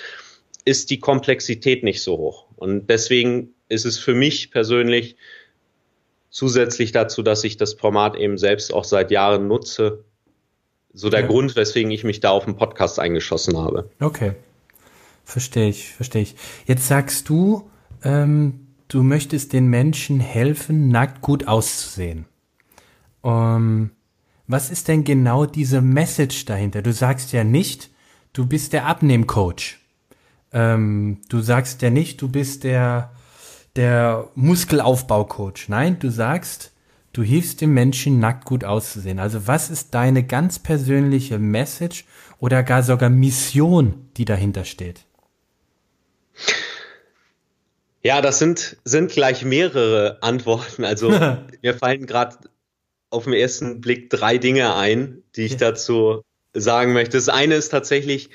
ist 0.64 0.90
die 0.90 0.98
Komplexität 0.98 1.82
nicht 1.84 2.02
so 2.02 2.18
hoch. 2.18 2.46
Und 2.56 2.88
deswegen 2.88 3.54
ist 3.68 3.84
es 3.84 3.98
für 3.98 4.14
mich 4.14 4.50
persönlich 4.50 5.16
zusätzlich 6.30 6.92
dazu, 6.92 7.22
dass 7.22 7.44
ich 7.44 7.56
das 7.56 7.74
Format 7.74 8.16
eben 8.16 8.38
selbst 8.38 8.72
auch 8.72 8.84
seit 8.84 9.10
Jahren 9.10 9.46
nutze, 9.46 10.04
so 10.92 11.10
der 11.10 11.20
ja. 11.20 11.26
Grund, 11.26 11.56
weswegen 11.56 11.90
ich 11.90 12.04
mich 12.04 12.20
da 12.20 12.30
auf 12.30 12.44
den 12.44 12.56
Podcast 12.56 12.98
eingeschossen 12.98 13.56
habe. 13.58 13.90
Okay. 14.00 14.32
Verstehe 15.24 15.68
ich, 15.68 15.92
verstehe 15.92 16.22
ich. 16.22 16.34
Jetzt 16.66 16.86
sagst 16.86 17.28
du, 17.28 17.70
ähm, 18.02 18.68
du 18.88 19.02
möchtest 19.02 19.52
den 19.52 19.68
Menschen 19.68 20.20
helfen, 20.20 20.88
nackt 20.88 21.20
gut 21.20 21.48
auszusehen. 21.48 22.26
Ähm, 23.24 23.90
was 24.46 24.70
ist 24.70 24.88
denn 24.88 25.04
genau 25.04 25.46
diese 25.46 25.80
Message 25.80 26.44
dahinter? 26.44 26.82
Du 26.82 26.92
sagst 26.92 27.32
ja 27.32 27.44
nicht, 27.44 27.90
du 28.32 28.46
bist 28.46 28.72
der 28.72 28.86
Abnehmcoach. 28.86 29.78
Ähm, 30.54 31.20
du 31.28 31.40
sagst 31.40 31.82
ja 31.82 31.90
nicht, 31.90 32.22
du 32.22 32.28
bist 32.28 32.64
der, 32.64 33.10
der 33.74 34.30
Muskelaufbaucoach. 34.36 35.68
Nein, 35.68 35.98
du 35.98 36.10
sagst, 36.10 36.70
du 37.12 37.22
hilfst 37.22 37.60
dem 37.60 37.74
Menschen 37.74 38.20
nackt 38.20 38.44
gut 38.44 38.64
auszusehen. 38.64 39.18
Also 39.18 39.48
was 39.48 39.68
ist 39.68 39.92
deine 39.94 40.22
ganz 40.22 40.60
persönliche 40.60 41.40
Message 41.40 42.04
oder 42.38 42.62
gar 42.62 42.84
sogar 42.84 43.10
Mission, 43.10 44.08
die 44.16 44.24
dahinter 44.24 44.64
steht? 44.64 45.04
Ja, 48.02 48.20
das 48.20 48.38
sind, 48.38 48.76
sind 48.84 49.10
gleich 49.10 49.44
mehrere 49.44 50.18
Antworten. 50.22 50.84
Also 50.84 51.10
mir 51.62 51.74
fallen 51.74 52.06
gerade 52.06 52.36
auf 53.10 53.24
den 53.24 53.32
ersten 53.32 53.80
Blick 53.80 54.10
drei 54.10 54.38
Dinge 54.38 54.76
ein, 54.76 55.22
die 55.34 55.42
ich 55.42 55.56
dazu 55.56 56.22
sagen 56.52 56.92
möchte. 56.92 57.16
Das 57.16 57.28
eine 57.28 57.54
ist 57.54 57.70
tatsächlich, 57.70 58.30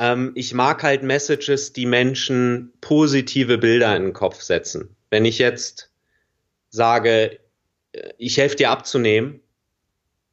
ähm, 0.00 0.32
ich 0.34 0.54
mag 0.54 0.82
halt 0.82 1.02
Messages, 1.02 1.74
die 1.74 1.84
Menschen 1.84 2.72
positive 2.80 3.58
Bilder 3.58 3.94
in 3.94 4.04
den 4.04 4.12
Kopf 4.14 4.40
setzen. 4.40 4.96
Wenn 5.10 5.26
ich 5.26 5.38
jetzt 5.38 5.90
sage, 6.70 7.38
äh, 7.92 8.10
ich 8.16 8.38
helfe 8.38 8.56
dir 8.56 8.70
abzunehmen, 8.70 9.40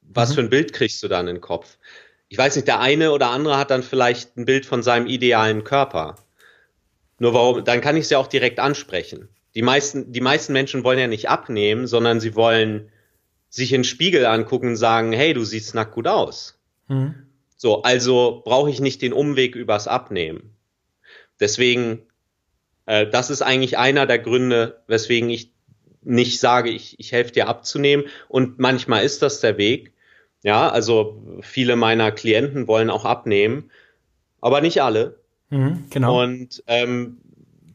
was 0.02 0.30
mhm. 0.30 0.34
für 0.34 0.42
ein 0.42 0.50
Bild 0.50 0.72
kriegst 0.72 1.04
du 1.04 1.10
dann 1.10 1.28
in 1.28 1.36
den 1.36 1.42
Kopf? 1.42 1.78
Ich 2.30 2.38
weiß 2.38 2.56
nicht, 2.56 2.68
der 2.68 2.80
eine 2.80 3.12
oder 3.12 3.30
andere 3.30 3.58
hat 3.58 3.70
dann 3.70 3.84
vielleicht 3.84 4.38
ein 4.38 4.46
Bild 4.46 4.66
von 4.66 4.84
seinem 4.84 5.06
idealen 5.06 5.66
Körper. 5.66 6.16
Nur 7.20 7.34
warum, 7.34 7.66
dann 7.66 7.82
kann 7.82 7.98
ich 7.98 8.06
es 8.06 8.10
ja 8.10 8.20
auch 8.20 8.28
direkt 8.28 8.60
ansprechen. 8.60 9.28
Die 9.54 9.62
meisten, 9.62 10.14
die 10.14 10.22
meisten 10.22 10.54
Menschen 10.54 10.86
wollen 10.86 11.00
ja 11.00 11.08
nicht 11.08 11.30
abnehmen, 11.30 11.88
sondern 11.88 12.22
sie 12.22 12.36
wollen 12.36 12.90
sich 13.50 13.74
in 13.74 13.80
den 13.80 13.86
Spiegel 13.86 14.26
angucken 14.26 14.70
und 14.70 14.76
sagen, 14.78 15.12
hey, 15.12 15.34
du 15.34 15.44
siehst 15.44 15.76
nackt 15.76 15.94
gut 15.94 16.08
aus. 16.08 16.58
Mhm. 16.88 17.27
So, 17.58 17.82
also 17.82 18.42
brauche 18.46 18.70
ich 18.70 18.80
nicht 18.80 19.02
den 19.02 19.14
Umweg 19.14 19.56
übers 19.56 19.88
Abnehmen. 19.88 20.56
Deswegen, 21.40 22.04
äh, 22.86 23.08
das 23.08 23.30
ist 23.30 23.42
eigentlich 23.42 23.78
einer 23.78 24.06
der 24.06 24.20
Gründe, 24.20 24.82
weswegen 24.88 25.30
ich 25.30 25.52
nicht 26.04 26.40
sage, 26.40 26.70
ich, 26.70 27.00
ich 27.00 27.12
helfe 27.12 27.32
dir 27.32 27.48
abzunehmen. 27.48 28.06
Und 28.30 28.60
manchmal 28.60 29.04
ist 29.04 29.22
das 29.24 29.42
der 29.42 29.58
Weg. 29.58 29.92
Ja, 30.44 30.70
also 30.70 31.22
viele 31.42 31.76
meiner 31.76 32.12
Klienten 32.12 32.68
wollen 32.68 32.92
auch 32.92 33.06
abnehmen, 33.06 33.72
aber 34.40 34.62
nicht 34.62 34.82
alle. 34.82 35.20
Mhm, 35.50 35.88
genau. 35.90 36.22
Und 36.22 36.64
ähm, 36.68 37.18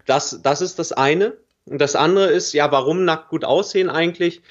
das, 0.06 0.40
das 0.42 0.60
ist 0.60 0.78
das 0.78 0.92
eine. 0.92 1.36
Und 1.66 1.80
das 1.80 1.96
andere 1.96 2.26
ist, 2.26 2.52
ja, 2.52 2.70
warum 2.72 3.04
nackt 3.04 3.28
gut 3.28 3.44
aussehen 3.44 3.90
eigentlich? 3.90 4.42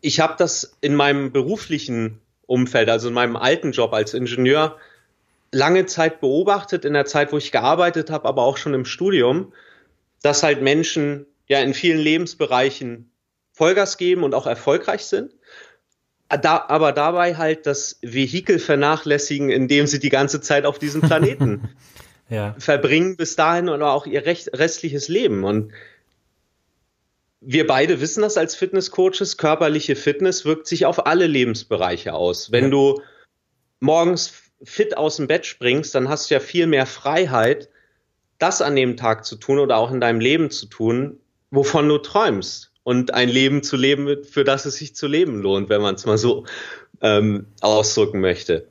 Ich 0.00 0.20
habe 0.20 0.36
das 0.38 0.76
in 0.80 0.94
meinem 0.94 1.32
beruflichen 1.32 2.20
Umfeld, 2.48 2.88
also 2.88 3.08
in 3.08 3.14
meinem 3.14 3.36
alten 3.36 3.72
Job 3.72 3.92
als 3.92 4.14
Ingenieur, 4.14 4.76
lange 5.52 5.86
Zeit 5.86 6.20
beobachtet, 6.20 6.84
in 6.84 6.94
der 6.94 7.04
Zeit, 7.04 7.32
wo 7.32 7.38
ich 7.38 7.52
gearbeitet 7.52 8.10
habe, 8.10 8.26
aber 8.26 8.42
auch 8.42 8.56
schon 8.56 8.74
im 8.74 8.84
Studium, 8.84 9.52
dass 10.22 10.42
halt 10.42 10.62
Menschen 10.62 11.26
ja 11.46 11.60
in 11.60 11.74
vielen 11.74 11.98
Lebensbereichen 11.98 13.10
Vollgas 13.52 13.98
geben 13.98 14.24
und 14.24 14.34
auch 14.34 14.46
erfolgreich 14.46 15.04
sind, 15.04 15.32
da, 16.28 16.64
aber 16.68 16.92
dabei 16.92 17.36
halt 17.36 17.66
das 17.66 17.98
Vehikel 18.02 18.58
vernachlässigen, 18.58 19.50
indem 19.50 19.86
sie 19.86 19.98
die 19.98 20.10
ganze 20.10 20.40
Zeit 20.40 20.64
auf 20.64 20.78
diesem 20.78 21.00
Planeten 21.02 21.68
ja. 22.28 22.54
verbringen, 22.58 23.16
bis 23.16 23.36
dahin 23.36 23.68
oder 23.68 23.90
auch 23.92 24.06
ihr 24.06 24.26
recht, 24.26 24.50
restliches 24.58 25.08
Leben. 25.08 25.44
Und 25.44 25.72
wir 27.50 27.66
beide 27.66 28.02
wissen 28.02 28.20
das 28.20 28.36
als 28.36 28.54
Fitnesscoaches, 28.54 29.38
körperliche 29.38 29.96
Fitness 29.96 30.44
wirkt 30.44 30.66
sich 30.66 30.84
auf 30.84 31.06
alle 31.06 31.26
Lebensbereiche 31.26 32.12
aus. 32.12 32.52
Wenn 32.52 32.64
ja. 32.64 32.70
du 32.70 33.00
morgens 33.80 34.34
fit 34.62 34.98
aus 34.98 35.16
dem 35.16 35.28
Bett 35.28 35.46
springst, 35.46 35.94
dann 35.94 36.10
hast 36.10 36.28
du 36.28 36.34
ja 36.34 36.40
viel 36.40 36.66
mehr 36.66 36.84
Freiheit, 36.84 37.70
das 38.38 38.60
an 38.60 38.76
dem 38.76 38.98
Tag 38.98 39.24
zu 39.24 39.36
tun 39.36 39.60
oder 39.60 39.78
auch 39.78 39.90
in 39.90 39.98
deinem 39.98 40.20
Leben 40.20 40.50
zu 40.50 40.66
tun, 40.66 41.20
wovon 41.50 41.88
du 41.88 41.96
träumst. 41.96 42.70
Und 42.82 43.14
ein 43.14 43.30
Leben 43.30 43.62
zu 43.62 43.78
leben, 43.78 44.24
für 44.24 44.44
das 44.44 44.66
es 44.66 44.76
sich 44.76 44.94
zu 44.94 45.06
leben 45.06 45.40
lohnt, 45.40 45.70
wenn 45.70 45.80
man 45.80 45.94
es 45.94 46.04
mal 46.04 46.18
so 46.18 46.44
ähm, 47.00 47.46
ausdrücken 47.62 48.20
möchte. 48.20 48.68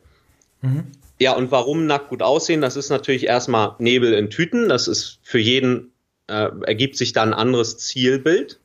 Mhm. 0.61 0.83
Ja, 1.19 1.35
und 1.35 1.49
warum 1.49 1.87
nackt 1.87 2.09
gut 2.09 2.21
aussehen? 2.21 2.61
Das 2.61 2.75
ist 2.75 2.91
natürlich 2.91 3.25
erstmal 3.25 3.73
Nebel 3.79 4.13
in 4.13 4.29
Tüten. 4.29 4.69
Das 4.69 4.87
ist 4.87 5.17
für 5.23 5.39
jeden 5.39 5.93
äh, 6.27 6.49
ergibt 6.65 6.95
sich 6.95 7.13
da 7.13 7.23
ein 7.23 7.33
anderes 7.33 7.79
Zielbild. 7.79 8.59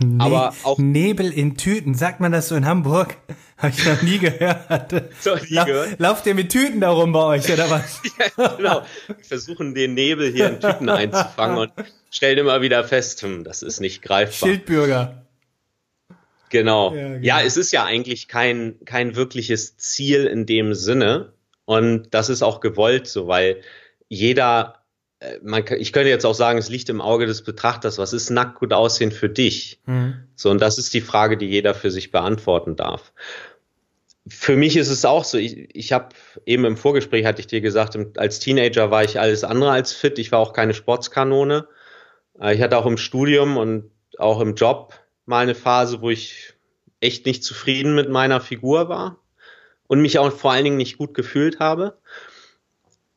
Ne 0.00 0.22
aber 0.22 0.54
auch 0.62 0.78
Nebel 0.78 1.32
in 1.32 1.56
Tüten, 1.56 1.94
sagt 1.94 2.20
man 2.20 2.32
das 2.32 2.48
so 2.48 2.54
in 2.54 2.66
Hamburg? 2.66 3.16
Habe 3.58 3.72
ich 3.76 3.84
noch 3.84 4.02
nie 4.02 4.18
gehört. 4.18 4.94
So, 5.20 5.34
nie 5.34 5.54
La 5.54 5.64
gehört. 5.64 5.98
Lauft 5.98 6.26
ihr 6.26 6.34
mit 6.34 6.50
Tüten 6.50 6.80
darum 6.80 7.12
bei 7.12 7.24
euch 7.24 7.52
oder 7.52 7.68
was? 7.68 8.00
ja, 8.38 8.48
genau. 8.56 8.82
Wir 9.08 9.24
versuchen 9.24 9.74
den 9.74 9.94
Nebel 9.94 10.30
hier 10.30 10.48
in 10.48 10.60
Tüten 10.60 10.88
einzufangen 10.88 11.58
und 11.58 11.72
stellen 12.10 12.38
immer 12.38 12.62
wieder 12.62 12.84
fest, 12.84 13.22
hm, 13.22 13.42
das 13.42 13.62
ist 13.62 13.80
nicht 13.80 14.02
greifbar. 14.02 14.48
Schildbürger. 14.48 15.26
Genau. 16.50 16.94
Ja, 16.94 17.08
genau. 17.08 17.18
ja, 17.20 17.42
es 17.42 17.56
ist 17.56 17.72
ja 17.72 17.84
eigentlich 17.84 18.28
kein, 18.28 18.76
kein 18.84 19.16
wirkliches 19.16 19.76
Ziel 19.76 20.26
in 20.26 20.46
dem 20.46 20.74
Sinne. 20.74 21.32
Und 21.64 22.14
das 22.14 22.28
ist 22.28 22.42
auch 22.42 22.60
gewollt 22.60 23.08
so, 23.08 23.26
weil 23.26 23.60
jeder, 24.08 24.77
man, 25.42 25.64
ich 25.78 25.92
könnte 25.92 26.10
jetzt 26.10 26.24
auch 26.24 26.34
sagen, 26.34 26.58
es 26.58 26.68
liegt 26.68 26.88
im 26.88 27.00
Auge 27.00 27.26
des 27.26 27.42
Betrachters, 27.42 27.98
was 27.98 28.12
ist 28.12 28.30
nackt 28.30 28.58
gut 28.58 28.72
aussehen 28.72 29.10
für 29.10 29.28
dich? 29.28 29.80
Mhm. 29.86 30.14
So, 30.36 30.50
und 30.50 30.60
das 30.60 30.78
ist 30.78 30.94
die 30.94 31.00
Frage, 31.00 31.36
die 31.36 31.46
jeder 31.46 31.74
für 31.74 31.90
sich 31.90 32.10
beantworten 32.10 32.76
darf. 32.76 33.12
Für 34.28 34.56
mich 34.56 34.76
ist 34.76 34.90
es 34.90 35.04
auch 35.04 35.24
so, 35.24 35.38
ich, 35.38 35.74
ich 35.74 35.92
habe 35.92 36.10
eben 36.44 36.64
im 36.64 36.76
Vorgespräch, 36.76 37.24
hatte 37.24 37.40
ich 37.40 37.46
dir 37.46 37.60
gesagt, 37.60 37.98
als 38.18 38.38
Teenager 38.38 38.90
war 38.90 39.02
ich 39.02 39.18
alles 39.18 39.42
andere 39.42 39.70
als 39.70 39.92
fit, 39.92 40.18
ich 40.18 40.30
war 40.30 40.38
auch 40.38 40.52
keine 40.52 40.74
Sportskanone. 40.74 41.66
Äh, 42.40 42.54
ich 42.54 42.62
hatte 42.62 42.76
auch 42.76 42.86
im 42.86 42.98
Studium 42.98 43.56
und 43.56 43.90
auch 44.18 44.40
im 44.40 44.54
Job 44.54 44.94
mal 45.26 45.40
eine 45.40 45.54
Phase, 45.54 46.00
wo 46.00 46.10
ich 46.10 46.54
echt 47.00 47.26
nicht 47.26 47.42
zufrieden 47.42 47.94
mit 47.94 48.08
meiner 48.08 48.40
Figur 48.40 48.88
war 48.88 49.18
und 49.86 50.00
mich 50.00 50.18
auch 50.18 50.32
vor 50.32 50.52
allen 50.52 50.64
Dingen 50.64 50.76
nicht 50.76 50.98
gut 50.98 51.14
gefühlt 51.14 51.58
habe. 51.58 51.98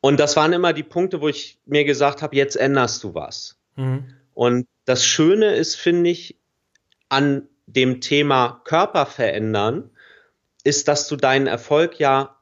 Und 0.02 0.18
das 0.18 0.36
waren 0.36 0.52
immer 0.52 0.72
die 0.72 0.82
Punkte, 0.82 1.20
wo 1.20 1.28
ich 1.28 1.58
mir 1.64 1.84
gesagt 1.84 2.22
habe, 2.22 2.34
jetzt 2.34 2.56
änderst 2.56 3.04
du 3.04 3.14
was. 3.14 3.56
Mhm. 3.76 4.12
Und 4.34 4.66
das 4.84 5.06
Schöne 5.06 5.54
ist, 5.54 5.76
finde 5.76 6.10
ich, 6.10 6.36
an 7.08 7.48
dem 7.66 8.00
Thema 8.00 8.60
Körper 8.64 9.06
verändern, 9.06 9.90
ist, 10.64 10.88
dass 10.88 11.06
du 11.06 11.14
deinen 11.14 11.46
Erfolg 11.46 12.00
ja 12.00 12.36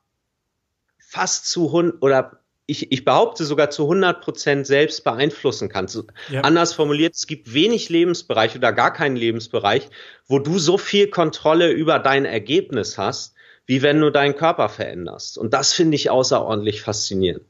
fast 0.99 1.51
zu 1.51 1.71
hund 1.71 1.95
oder 2.01 2.41
ich, 2.65 2.93
ich 2.93 3.05
behaupte 3.05 3.45
sogar 3.45 3.69
zu 3.69 3.83
100 3.83 4.23
Prozent 4.23 4.67
selbst 4.67 5.05
beeinflussen 5.05 5.69
kannst. 5.69 6.03
Ja. 6.31 6.41
Anders 6.43 6.73
formuliert, 6.73 7.15
es 7.15 7.27
gibt 7.27 7.53
wenig 7.53 7.91
Lebensbereich 7.91 8.57
oder 8.57 8.73
gar 8.73 8.93
keinen 8.93 9.17
Lebensbereich, 9.17 9.91
wo 10.27 10.39
du 10.39 10.59
so 10.59 10.79
viel 10.79 11.11
Kontrolle 11.11 11.73
über 11.73 11.99
dein 11.99 12.25
Ergebnis 12.25 12.97
hast, 12.97 13.35
wie 13.71 13.83
wenn 13.83 14.01
du 14.01 14.11
deinen 14.11 14.35
Körper 14.35 14.69
veränderst. 14.69 15.39
Und 15.39 15.55
das 15.55 15.73
finde 15.73 15.95
ich 15.95 16.11
außerordentlich 16.11 16.83
faszinierend. 16.83 17.45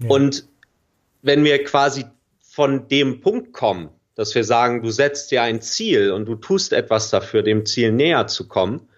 Ja. 0.00 0.10
Und 0.10 0.48
wenn 1.22 1.44
wir 1.44 1.62
quasi 1.62 2.06
von 2.40 2.88
dem 2.88 3.20
Punkt 3.20 3.52
kommen, 3.52 3.90
dass 4.16 4.34
wir 4.34 4.42
sagen, 4.42 4.82
du 4.82 4.90
setzt 4.90 5.30
dir 5.30 5.42
ein 5.42 5.62
Ziel 5.62 6.10
und 6.10 6.26
du 6.26 6.34
tust 6.34 6.72
etwas 6.72 7.10
dafür, 7.10 7.44
dem 7.44 7.64
Ziel 7.64 7.92
näher 7.92 8.26
zu 8.26 8.48
kommen, 8.48 8.88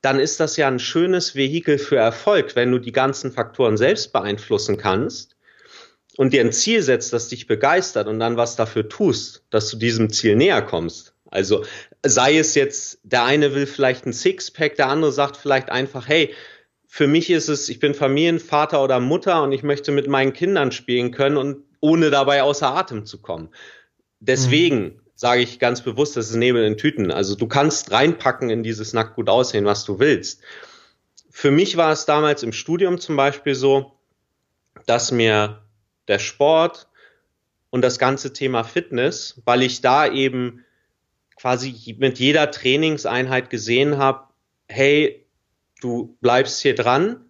dann 0.00 0.18
ist 0.18 0.40
das 0.40 0.56
ja 0.56 0.66
ein 0.66 0.80
schönes 0.80 1.36
Vehikel 1.36 1.78
für 1.78 1.98
Erfolg, 1.98 2.56
wenn 2.56 2.72
du 2.72 2.80
die 2.80 2.90
ganzen 2.90 3.30
Faktoren 3.30 3.76
selbst 3.76 4.12
beeinflussen 4.12 4.78
kannst 4.78 5.36
und 6.16 6.32
dir 6.32 6.40
ein 6.40 6.50
Ziel 6.50 6.82
setzt, 6.82 7.12
das 7.12 7.28
dich 7.28 7.46
begeistert 7.46 8.08
und 8.08 8.18
dann 8.18 8.36
was 8.36 8.56
dafür 8.56 8.88
tust, 8.88 9.44
dass 9.50 9.70
du 9.70 9.76
diesem 9.76 10.10
Ziel 10.10 10.34
näher 10.34 10.60
kommst. 10.60 11.14
Also 11.30 11.64
sei 12.04 12.38
es 12.38 12.54
jetzt, 12.54 13.00
der 13.02 13.24
eine 13.24 13.54
will 13.54 13.66
vielleicht 13.66 14.06
ein 14.06 14.12
Sixpack, 14.12 14.76
der 14.76 14.88
andere 14.88 15.12
sagt 15.12 15.36
vielleicht 15.36 15.70
einfach, 15.70 16.08
hey, 16.08 16.34
für 16.86 17.06
mich 17.06 17.30
ist 17.30 17.48
es, 17.48 17.68
ich 17.68 17.80
bin 17.80 17.94
Familienvater 17.94 18.82
oder 18.82 19.00
Mutter 19.00 19.42
und 19.42 19.52
ich 19.52 19.62
möchte 19.62 19.92
mit 19.92 20.08
meinen 20.08 20.32
Kindern 20.32 20.72
spielen 20.72 21.10
können 21.10 21.36
und 21.36 21.64
ohne 21.80 22.10
dabei 22.10 22.42
außer 22.42 22.68
Atem 22.74 23.04
zu 23.04 23.20
kommen. 23.20 23.50
Deswegen 24.20 24.82
mhm 24.82 25.00
sage 25.18 25.42
ich 25.42 25.58
ganz 25.58 25.82
bewusst, 25.82 26.16
das 26.16 26.30
ist 26.30 26.36
Nebel 26.36 26.64
in 26.64 26.76
Tüten. 26.76 27.10
Also 27.10 27.34
du 27.34 27.48
kannst 27.48 27.90
reinpacken 27.90 28.50
in 28.50 28.62
dieses 28.62 28.92
nackt 28.92 29.16
gut 29.16 29.28
aussehen, 29.28 29.64
was 29.64 29.84
du 29.84 29.98
willst. 29.98 30.42
Für 31.28 31.50
mich 31.50 31.76
war 31.76 31.90
es 31.90 32.06
damals 32.06 32.44
im 32.44 32.52
Studium 32.52 33.00
zum 33.00 33.16
Beispiel 33.16 33.56
so, 33.56 33.98
dass 34.86 35.10
mir 35.10 35.64
der 36.06 36.20
Sport 36.20 36.86
und 37.70 37.82
das 37.82 37.98
ganze 37.98 38.32
Thema 38.32 38.62
Fitness, 38.62 39.42
weil 39.44 39.62
ich 39.62 39.80
da 39.80 40.06
eben 40.06 40.64
quasi 41.40 41.96
mit 41.98 42.18
jeder 42.18 42.50
Trainingseinheit 42.50 43.50
gesehen 43.50 43.98
habe, 43.98 44.24
hey, 44.68 45.26
du 45.80 46.16
bleibst 46.20 46.60
hier 46.60 46.74
dran, 46.74 47.28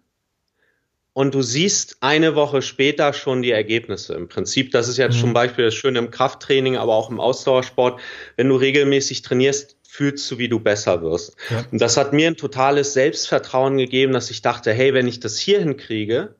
und 1.19 1.33
du 1.35 1.41
siehst 1.41 1.97
eine 1.99 2.35
Woche 2.35 2.61
später 2.61 3.11
schon 3.11 3.41
die 3.41 3.51
Ergebnisse. 3.51 4.13
Im 4.13 4.29
Prinzip, 4.29 4.71
das 4.71 4.87
ist 4.87 4.95
jetzt 4.95 5.17
mhm. 5.17 5.19
zum 5.19 5.33
Beispiel 5.33 5.65
das 5.65 5.73
Schöne 5.73 5.99
im 5.99 6.11
Krafttraining, 6.11 6.77
aber 6.77 6.95
auch 6.95 7.09
im 7.09 7.19
Ausdauersport. 7.19 7.99
Wenn 8.37 8.47
du 8.47 8.55
regelmäßig 8.55 9.21
trainierst, 9.21 9.75
fühlst 9.85 10.31
du, 10.31 10.37
wie 10.37 10.47
du 10.47 10.61
besser 10.61 11.01
wirst. 11.01 11.35
Ja. 11.49 11.65
Und 11.71 11.81
das 11.81 11.97
hat 11.97 12.13
mir 12.13 12.27
ein 12.27 12.37
totales 12.37 12.93
Selbstvertrauen 12.93 13.75
gegeben, 13.75 14.13
dass 14.13 14.29
ich 14.29 14.41
dachte, 14.41 14.71
hey, 14.71 14.93
wenn 14.93 15.07
ich 15.07 15.19
das 15.19 15.37
hier 15.37 15.59
hinkriege, 15.59 16.35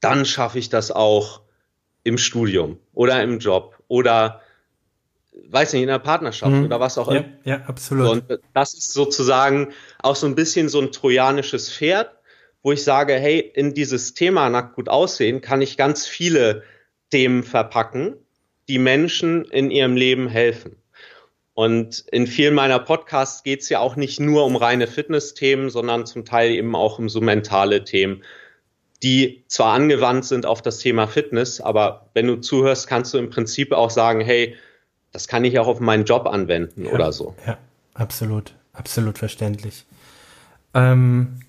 dann 0.00 0.24
schaffe 0.24 0.58
ich 0.58 0.70
das 0.70 0.90
auch 0.90 1.42
im 2.02 2.18
Studium 2.18 2.78
oder 2.92 3.22
im 3.22 3.38
Job 3.38 3.76
oder 3.86 4.40
weiß 5.48 5.72
nicht, 5.72 5.82
in 5.82 5.88
der 5.88 5.98
Partnerschaft 5.98 6.52
mhm. 6.52 6.64
oder 6.66 6.80
was 6.80 6.98
auch 6.98 7.08
immer. 7.08 7.24
Ja, 7.44 7.56
ja, 7.56 7.64
absolut. 7.66 8.08
Und 8.30 8.40
das 8.54 8.74
ist 8.74 8.92
sozusagen 8.92 9.72
auch 10.00 10.16
so 10.16 10.26
ein 10.26 10.34
bisschen 10.34 10.68
so 10.68 10.80
ein 10.80 10.92
trojanisches 10.92 11.72
Pferd, 11.72 12.10
wo 12.62 12.72
ich 12.72 12.84
sage, 12.84 13.14
hey, 13.14 13.38
in 13.38 13.74
dieses 13.74 14.14
Thema 14.14 14.48
nackt 14.50 14.74
gut 14.74 14.88
aussehen 14.88 15.40
kann 15.40 15.62
ich 15.62 15.76
ganz 15.76 16.06
viele 16.06 16.62
Themen 17.10 17.42
verpacken, 17.42 18.16
die 18.68 18.78
Menschen 18.78 19.44
in 19.46 19.70
ihrem 19.70 19.96
Leben 19.96 20.28
helfen. 20.28 20.76
Und 21.54 22.04
in 22.12 22.26
vielen 22.26 22.54
meiner 22.54 22.78
Podcasts 22.78 23.42
geht 23.42 23.62
es 23.62 23.68
ja 23.68 23.80
auch 23.80 23.96
nicht 23.96 24.20
nur 24.20 24.44
um 24.44 24.56
reine 24.56 24.86
Fitness-Themen, 24.86 25.68
sondern 25.68 26.06
zum 26.06 26.24
Teil 26.24 26.52
eben 26.52 26.74
auch 26.74 26.98
um 26.98 27.08
so 27.08 27.20
mentale 27.20 27.84
Themen, 27.84 28.22
die 29.02 29.44
zwar 29.48 29.74
angewandt 29.74 30.24
sind 30.24 30.46
auf 30.46 30.62
das 30.62 30.78
Thema 30.78 31.06
Fitness, 31.06 31.60
aber 31.60 32.10
wenn 32.14 32.26
du 32.26 32.36
zuhörst, 32.36 32.86
kannst 32.86 33.12
du 33.12 33.18
im 33.18 33.30
Prinzip 33.30 33.72
auch 33.72 33.90
sagen, 33.90 34.20
hey, 34.20 34.56
das 35.12 35.28
kann 35.28 35.44
ich 35.44 35.58
auch 35.58 35.66
auf 35.66 35.80
meinen 35.80 36.04
Job 36.04 36.26
anwenden 36.26 36.84
ja, 36.84 36.92
oder 36.92 37.12
so. 37.12 37.34
Ja, 37.46 37.58
absolut, 37.94 38.54
absolut 38.72 39.18
verständlich. 39.18 39.86
Ähm, 40.74 41.40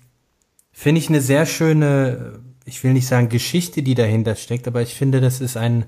finde 0.72 1.00
ich 1.00 1.08
eine 1.08 1.20
sehr 1.20 1.46
schöne, 1.46 2.40
ich 2.64 2.82
will 2.82 2.92
nicht 2.92 3.06
sagen 3.06 3.28
Geschichte, 3.28 3.82
die 3.82 3.94
dahinter 3.94 4.34
steckt, 4.34 4.66
aber 4.66 4.82
ich 4.82 4.94
finde, 4.94 5.20
das 5.20 5.40
ist 5.40 5.56
ein, 5.56 5.84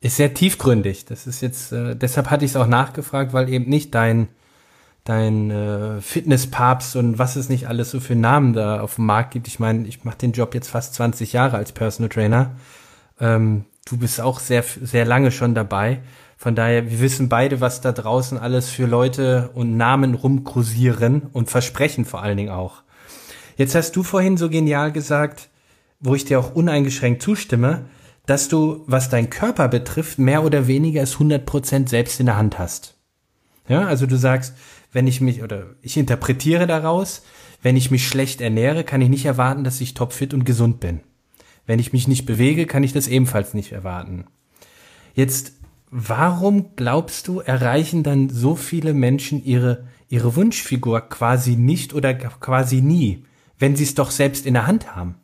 ist 0.00 0.16
sehr 0.16 0.34
tiefgründig. 0.34 1.04
Das 1.04 1.26
ist 1.26 1.40
jetzt, 1.40 1.72
äh, 1.72 1.94
deshalb 1.94 2.30
hatte 2.30 2.44
ich 2.44 2.52
es 2.52 2.56
auch 2.56 2.66
nachgefragt, 2.66 3.32
weil 3.32 3.48
eben 3.48 3.68
nicht 3.68 3.94
dein, 3.94 4.28
dein 5.04 5.50
äh, 5.50 6.00
Fitnesspapst 6.00 6.96
und 6.96 7.18
was 7.18 7.36
es 7.36 7.48
nicht 7.48 7.68
alles 7.68 7.92
so 7.92 8.00
für 8.00 8.16
Namen 8.16 8.52
da 8.52 8.80
auf 8.80 8.96
dem 8.96 9.06
Markt 9.06 9.32
gibt. 9.32 9.46
Ich 9.46 9.60
meine, 9.60 9.86
ich 9.86 10.04
mache 10.04 10.18
den 10.18 10.32
Job 10.32 10.54
jetzt 10.54 10.68
fast 10.68 10.94
20 10.94 11.32
Jahre 11.32 11.56
als 11.56 11.70
Personal 11.70 12.08
Trainer. 12.08 12.56
Ähm, 13.20 13.64
du 13.86 13.96
bist 13.96 14.20
auch 14.20 14.40
sehr, 14.40 14.64
sehr 14.64 15.04
lange 15.04 15.30
schon 15.30 15.54
dabei. 15.54 16.00
Von 16.36 16.54
daher, 16.54 16.90
wir 16.90 17.00
wissen 17.00 17.28
beide, 17.28 17.60
was 17.60 17.80
da 17.80 17.92
draußen 17.92 18.36
alles 18.38 18.68
für 18.68 18.86
Leute 18.86 19.50
und 19.54 19.76
Namen 19.76 20.14
rumkursieren 20.14 21.22
und 21.32 21.50
versprechen 21.50 22.04
vor 22.04 22.22
allen 22.22 22.36
Dingen 22.36 22.50
auch. 22.50 22.82
Jetzt 23.56 23.74
hast 23.74 23.96
du 23.96 24.02
vorhin 24.02 24.36
so 24.36 24.50
genial 24.50 24.92
gesagt, 24.92 25.48
wo 25.98 26.14
ich 26.14 26.26
dir 26.26 26.38
auch 26.38 26.54
uneingeschränkt 26.54 27.22
zustimme, 27.22 27.86
dass 28.26 28.48
du, 28.48 28.84
was 28.86 29.08
dein 29.08 29.30
Körper 29.30 29.68
betrifft, 29.68 30.18
mehr 30.18 30.44
oder 30.44 30.66
weniger 30.66 31.02
es 31.02 31.16
100% 31.16 31.88
selbst 31.88 32.20
in 32.20 32.26
der 32.26 32.36
Hand 32.36 32.58
hast. 32.58 32.98
Ja, 33.68 33.86
also 33.86 34.06
du 34.06 34.16
sagst, 34.16 34.54
wenn 34.92 35.06
ich 35.06 35.20
mich, 35.20 35.42
oder 35.42 35.66
ich 35.80 35.96
interpretiere 35.96 36.66
daraus, 36.66 37.22
wenn 37.62 37.76
ich 37.76 37.90
mich 37.90 38.06
schlecht 38.06 38.40
ernähre, 38.40 38.84
kann 38.84 39.00
ich 39.00 39.08
nicht 39.08 39.24
erwarten, 39.24 39.64
dass 39.64 39.80
ich 39.80 39.94
topfit 39.94 40.34
und 40.34 40.44
gesund 40.44 40.80
bin. 40.80 41.00
Wenn 41.66 41.78
ich 41.78 41.92
mich 41.92 42.06
nicht 42.06 42.26
bewege, 42.26 42.66
kann 42.66 42.84
ich 42.84 42.92
das 42.92 43.08
ebenfalls 43.08 43.54
nicht 43.54 43.72
erwarten. 43.72 44.26
Jetzt, 45.14 45.54
warum 45.90 46.76
glaubst 46.76 47.28
du, 47.28 47.40
erreichen 47.40 48.02
dann 48.02 48.28
so 48.28 48.54
viele 48.54 48.94
Menschen 48.94 49.44
ihre, 49.44 49.86
ihre 50.08 50.36
Wunschfigur 50.36 51.00
quasi 51.08 51.56
nicht 51.56 51.94
oder 51.94 52.14
quasi 52.14 52.80
nie? 52.80 53.24
wenn 53.58 53.76
sie 53.76 53.84
es 53.84 53.94
doch 53.94 54.10
selbst 54.10 54.46
in 54.46 54.54
der 54.54 54.66
Hand 54.66 54.94
haben? 54.94 55.16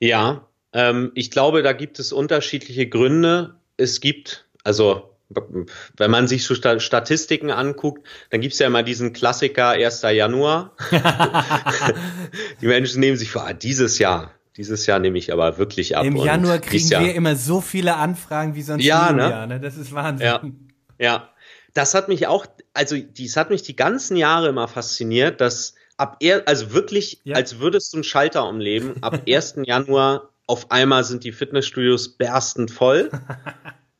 Ja, 0.00 0.48
ähm, 0.72 1.12
ich 1.14 1.30
glaube, 1.30 1.62
da 1.62 1.72
gibt 1.72 1.98
es 1.98 2.12
unterschiedliche 2.12 2.88
Gründe. 2.88 3.54
Es 3.76 4.00
gibt, 4.00 4.46
also 4.64 5.10
wenn 5.96 6.10
man 6.10 6.28
sich 6.28 6.44
so 6.44 6.54
Statistiken 6.54 7.50
anguckt, 7.50 8.06
dann 8.30 8.40
gibt 8.40 8.52
es 8.52 8.60
ja 8.60 8.66
immer 8.66 8.82
diesen 8.82 9.12
Klassiker 9.12 9.70
1. 9.70 10.02
Januar. 10.02 10.76
Die 12.60 12.66
Menschen 12.66 13.00
nehmen 13.00 13.16
sich 13.16 13.30
vor, 13.30 13.46
ah, 13.46 13.52
dieses 13.52 13.98
Jahr, 13.98 14.32
dieses 14.56 14.86
Jahr 14.86 14.98
nehme 14.98 15.18
ich 15.18 15.32
aber 15.32 15.58
wirklich 15.58 15.96
ab. 15.96 16.04
Im 16.04 16.16
Januar 16.16 16.58
kriegen 16.58 16.90
wir 16.90 17.14
immer 17.14 17.36
so 17.36 17.60
viele 17.60 17.96
Anfragen 17.96 18.54
wie 18.54 18.62
sonst 18.62 18.84
ja, 18.84 19.10
nie 19.10 19.16
ne? 19.16 19.30
Jahr, 19.30 19.46
ne? 19.46 19.60
Das 19.60 19.76
ist 19.76 19.92
Wahnsinn. 19.92 20.26
Ja, 20.26 20.42
ja 20.98 21.28
das 21.74 21.94
hat 21.94 22.08
mich 22.08 22.26
auch, 22.26 22.46
also 22.72 22.96
dies 22.96 23.36
hat 23.36 23.50
mich 23.50 23.62
die 23.62 23.76
ganzen 23.76 24.16
Jahre 24.16 24.48
immer 24.48 24.68
fasziniert, 24.68 25.40
dass 25.40 25.74
ab 25.96 26.16
er, 26.20 26.46
also 26.46 26.72
wirklich, 26.72 27.20
ja. 27.24 27.36
als 27.36 27.58
würdest 27.58 27.92
du 27.92 27.98
einen 27.98 28.04
Schalter 28.04 28.48
umleben, 28.48 29.02
ab 29.02 29.22
1. 29.28 29.56
Januar 29.64 30.30
auf 30.46 30.70
einmal 30.70 31.04
sind 31.04 31.24
die 31.24 31.32
Fitnessstudios 31.32 32.16
berstend 32.16 32.70
voll. 32.70 33.10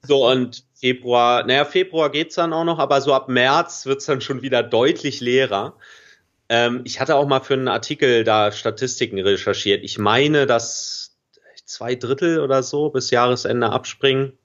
So, 0.06 0.28
und 0.28 0.64
Februar, 0.74 1.46
naja, 1.46 1.64
Februar 1.64 2.10
geht's 2.10 2.34
dann 2.34 2.52
auch 2.52 2.64
noch, 2.64 2.78
aber 2.78 3.00
so 3.00 3.14
ab 3.14 3.30
März 3.30 3.86
wird's 3.86 4.04
dann 4.04 4.20
schon 4.20 4.42
wieder 4.42 4.62
deutlich 4.62 5.22
leerer. 5.22 5.78
Ähm, 6.48 6.82
ich 6.84 7.00
hatte 7.00 7.16
auch 7.16 7.26
mal 7.26 7.40
für 7.40 7.54
einen 7.54 7.68
Artikel 7.68 8.24
da 8.24 8.52
Statistiken 8.52 9.18
recherchiert. 9.18 9.82
Ich 9.82 9.98
meine, 9.98 10.46
dass 10.46 11.16
zwei 11.64 11.94
Drittel 11.94 12.40
oder 12.40 12.62
so 12.62 12.90
bis 12.90 13.10
Jahresende 13.10 13.70
abspringen. 13.70 14.38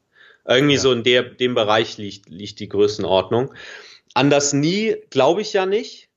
Irgendwie 0.48 0.76
ja. 0.76 0.80
so 0.80 0.92
in 0.92 1.04
der, 1.04 1.24
dem 1.24 1.54
Bereich 1.54 1.98
liegt, 1.98 2.30
liegt 2.30 2.60
die 2.60 2.70
Größenordnung. 2.70 3.54
An 4.14 4.30
das 4.30 4.54
nie 4.54 4.96
glaube 5.10 5.42
ich 5.42 5.54
ja 5.54 5.66
nicht, 5.66 6.10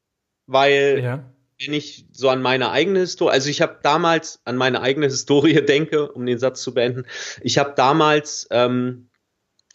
weil 0.47 1.01
ja. 1.03 1.33
wenn 1.61 1.75
ich 1.75 2.07
so 2.13 2.29
an 2.29 2.41
meine 2.41 2.71
eigene 2.71 3.01
Historie, 3.01 3.33
also 3.33 3.51
ich 3.51 3.61
habe 3.61 3.79
damals 3.83 4.41
an 4.45 4.57
meine 4.57 4.81
eigene 4.81 5.07
Historie 5.07 5.61
denke, 5.67 6.11
um 6.11 6.25
den 6.25 6.39
Satz 6.39 6.63
zu 6.63 6.73
beenden, 6.73 7.05
ich 7.43 7.59
habe 7.59 7.75
damals, 7.77 8.47
ähm, 8.51 9.09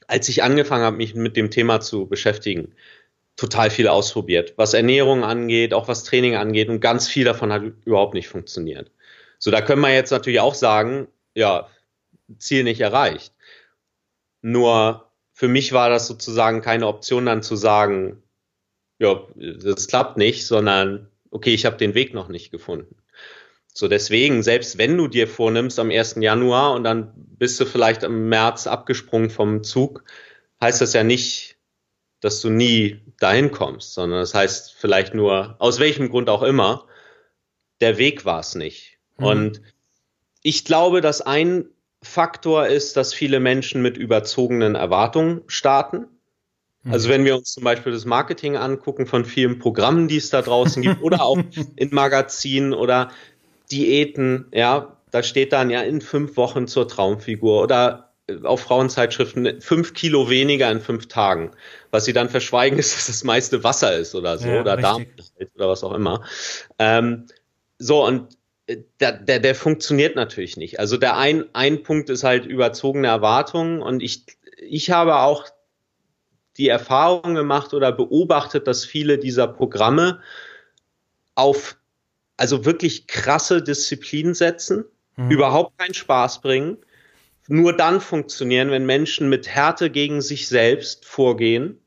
als 0.07 0.29
ich 0.29 0.41
angefangen 0.41 0.85
habe, 0.85 0.97
mich 0.97 1.13
mit 1.13 1.35
dem 1.35 1.51
Thema 1.51 1.81
zu 1.81 2.07
beschäftigen, 2.07 2.73
total 3.37 3.69
viel 3.69 3.87
ausprobiert, 3.87 4.55
was 4.57 4.73
Ernährung 4.73 5.23
angeht, 5.23 5.73
auch 5.73 5.87
was 5.87 6.03
Training 6.03 6.35
angeht 6.35 6.69
und 6.69 6.81
ganz 6.81 7.07
viel 7.07 7.23
davon 7.23 7.53
hat 7.53 7.63
überhaupt 7.85 8.15
nicht 8.15 8.27
funktioniert. 8.27 8.91
So, 9.39 9.51
da 9.51 9.61
können 9.61 9.81
wir 9.81 9.93
jetzt 9.93 10.11
natürlich 10.11 10.39
auch 10.39 10.55
sagen, 10.55 11.07
ja, 11.35 11.69
Ziel 12.39 12.63
nicht 12.63 12.81
erreicht. 12.81 13.33
Nur 14.41 15.11
für 15.33 15.47
mich 15.47 15.71
war 15.71 15.89
das 15.89 16.07
sozusagen 16.07 16.61
keine 16.61 16.87
Option 16.87 17.27
dann 17.27 17.43
zu 17.43 17.55
sagen, 17.55 18.23
ja, 18.99 19.21
das 19.35 19.87
klappt 19.87 20.17
nicht, 20.17 20.47
sondern 20.47 21.07
okay, 21.29 21.53
ich 21.53 21.65
habe 21.65 21.77
den 21.77 21.93
Weg 21.93 22.15
noch 22.15 22.29
nicht 22.29 22.51
gefunden. 22.51 22.95
So 23.71 23.87
deswegen, 23.87 24.41
selbst 24.41 24.79
wenn 24.79 24.97
du 24.97 25.07
dir 25.07 25.27
vornimmst 25.27 25.77
am 25.77 25.91
1. 25.91 26.15
Januar 26.19 26.73
und 26.73 26.83
dann 26.83 27.13
bist 27.15 27.59
du 27.59 27.65
vielleicht 27.65 28.01
im 28.01 28.29
März 28.29 28.65
abgesprungen 28.65 29.29
vom 29.29 29.63
Zug, 29.63 30.03
heißt 30.59 30.81
das 30.81 30.93
ja 30.93 31.03
nicht, 31.03 31.56
dass 32.19 32.41
du 32.41 32.49
nie 32.49 33.01
dahin 33.19 33.51
kommst, 33.51 33.93
sondern 33.93 34.19
das 34.19 34.33
heißt 34.33 34.73
vielleicht 34.73 35.13
nur, 35.13 35.55
aus 35.59 35.79
welchem 35.79 36.09
Grund 36.09 36.29
auch 36.29 36.43
immer, 36.43 36.85
der 37.81 37.97
Weg 37.97 38.25
war 38.25 38.39
es 38.39 38.55
nicht. 38.55 38.97
Mhm. 39.17 39.25
Und 39.25 39.61
ich 40.41 40.65
glaube, 40.65 41.01
dass 41.01 41.21
ein 41.21 41.65
Faktor 42.01 42.67
ist, 42.67 42.95
dass 42.95 43.13
viele 43.13 43.39
Menschen 43.39 43.81
mit 43.81 43.97
überzogenen 43.97 44.75
Erwartungen 44.75 45.41
starten. 45.47 46.07
Mhm. 46.83 46.93
Also 46.93 47.09
wenn 47.09 47.25
wir 47.25 47.35
uns 47.35 47.51
zum 47.51 47.63
Beispiel 47.63 47.91
das 47.91 48.05
Marketing 48.05 48.55
angucken 48.55 49.05
von 49.05 49.25
vielen 49.25 49.59
Programmen, 49.59 50.07
die 50.07 50.17
es 50.17 50.29
da 50.29 50.41
draußen 50.41 50.81
gibt, 50.81 51.01
oder 51.01 51.23
auch 51.23 51.37
in 51.75 51.93
Magazinen 51.93 52.73
oder 52.73 53.11
Diäten, 53.71 54.47
ja, 54.53 54.97
da 55.11 55.23
steht 55.23 55.53
dann 55.53 55.69
ja 55.69 55.81
in 55.81 56.01
fünf 56.01 56.37
Wochen 56.37 56.67
zur 56.67 56.87
Traumfigur 56.87 57.61
oder 57.61 58.06
auf 58.43 58.61
Frauenzeitschriften 58.61 59.61
fünf 59.61 59.93
Kilo 59.93 60.29
weniger 60.29 60.69
in 60.71 60.81
fünf 60.81 61.07
Tagen. 61.07 61.51
Was 61.91 62.05
sie 62.05 62.13
dann 62.13 62.29
verschweigen, 62.29 62.77
ist, 62.79 62.95
dass 62.95 63.07
das 63.07 63.23
meiste 63.23 63.63
Wasser 63.63 63.95
ist 63.95 64.15
oder 64.15 64.37
so, 64.37 64.47
ja, 64.47 64.61
oder 64.61 64.77
Darm 64.77 65.05
oder 65.55 65.69
was 65.69 65.83
auch 65.83 65.93
immer. 65.93 66.23
Ähm, 66.79 67.27
so, 67.79 68.05
und 68.05 68.37
der, 68.99 69.13
der, 69.13 69.39
der 69.39 69.55
funktioniert 69.55 70.15
natürlich 70.15 70.57
nicht. 70.57 70.79
Also 70.79 70.97
der 70.97 71.17
ein, 71.17 71.45
ein 71.53 71.83
Punkt 71.83 72.09
ist 72.09 72.23
halt 72.23 72.45
überzogene 72.45 73.07
Erwartungen 73.07 73.81
und 73.81 74.03
ich, 74.03 74.25
ich 74.57 74.91
habe 74.91 75.17
auch 75.17 75.45
die 76.57 76.67
Erfahrung 76.67 77.35
gemacht 77.35 77.73
oder 77.73 77.91
beobachtet, 77.91 78.67
dass 78.67 78.83
viele 78.83 79.19
dieser 79.19 79.47
Programme 79.47 80.19
auf 81.35 81.77
also 82.35 82.65
wirklich 82.65 83.07
krasse 83.07 83.63
Disziplinen 83.63 84.33
setzen, 84.33 84.85
mhm. 85.15 85.31
überhaupt 85.31 85.77
keinen 85.77 85.93
Spaß 85.93 86.41
bringen, 86.41 86.77
nur 87.47 87.73
dann 87.73 88.01
funktionieren, 88.01 88.71
wenn 88.71 88.85
Menschen 88.85 89.29
mit 89.29 89.47
Härte 89.47 89.89
gegen 89.89 90.21
sich 90.21 90.47
selbst 90.47 91.05
vorgehen. 91.05 91.79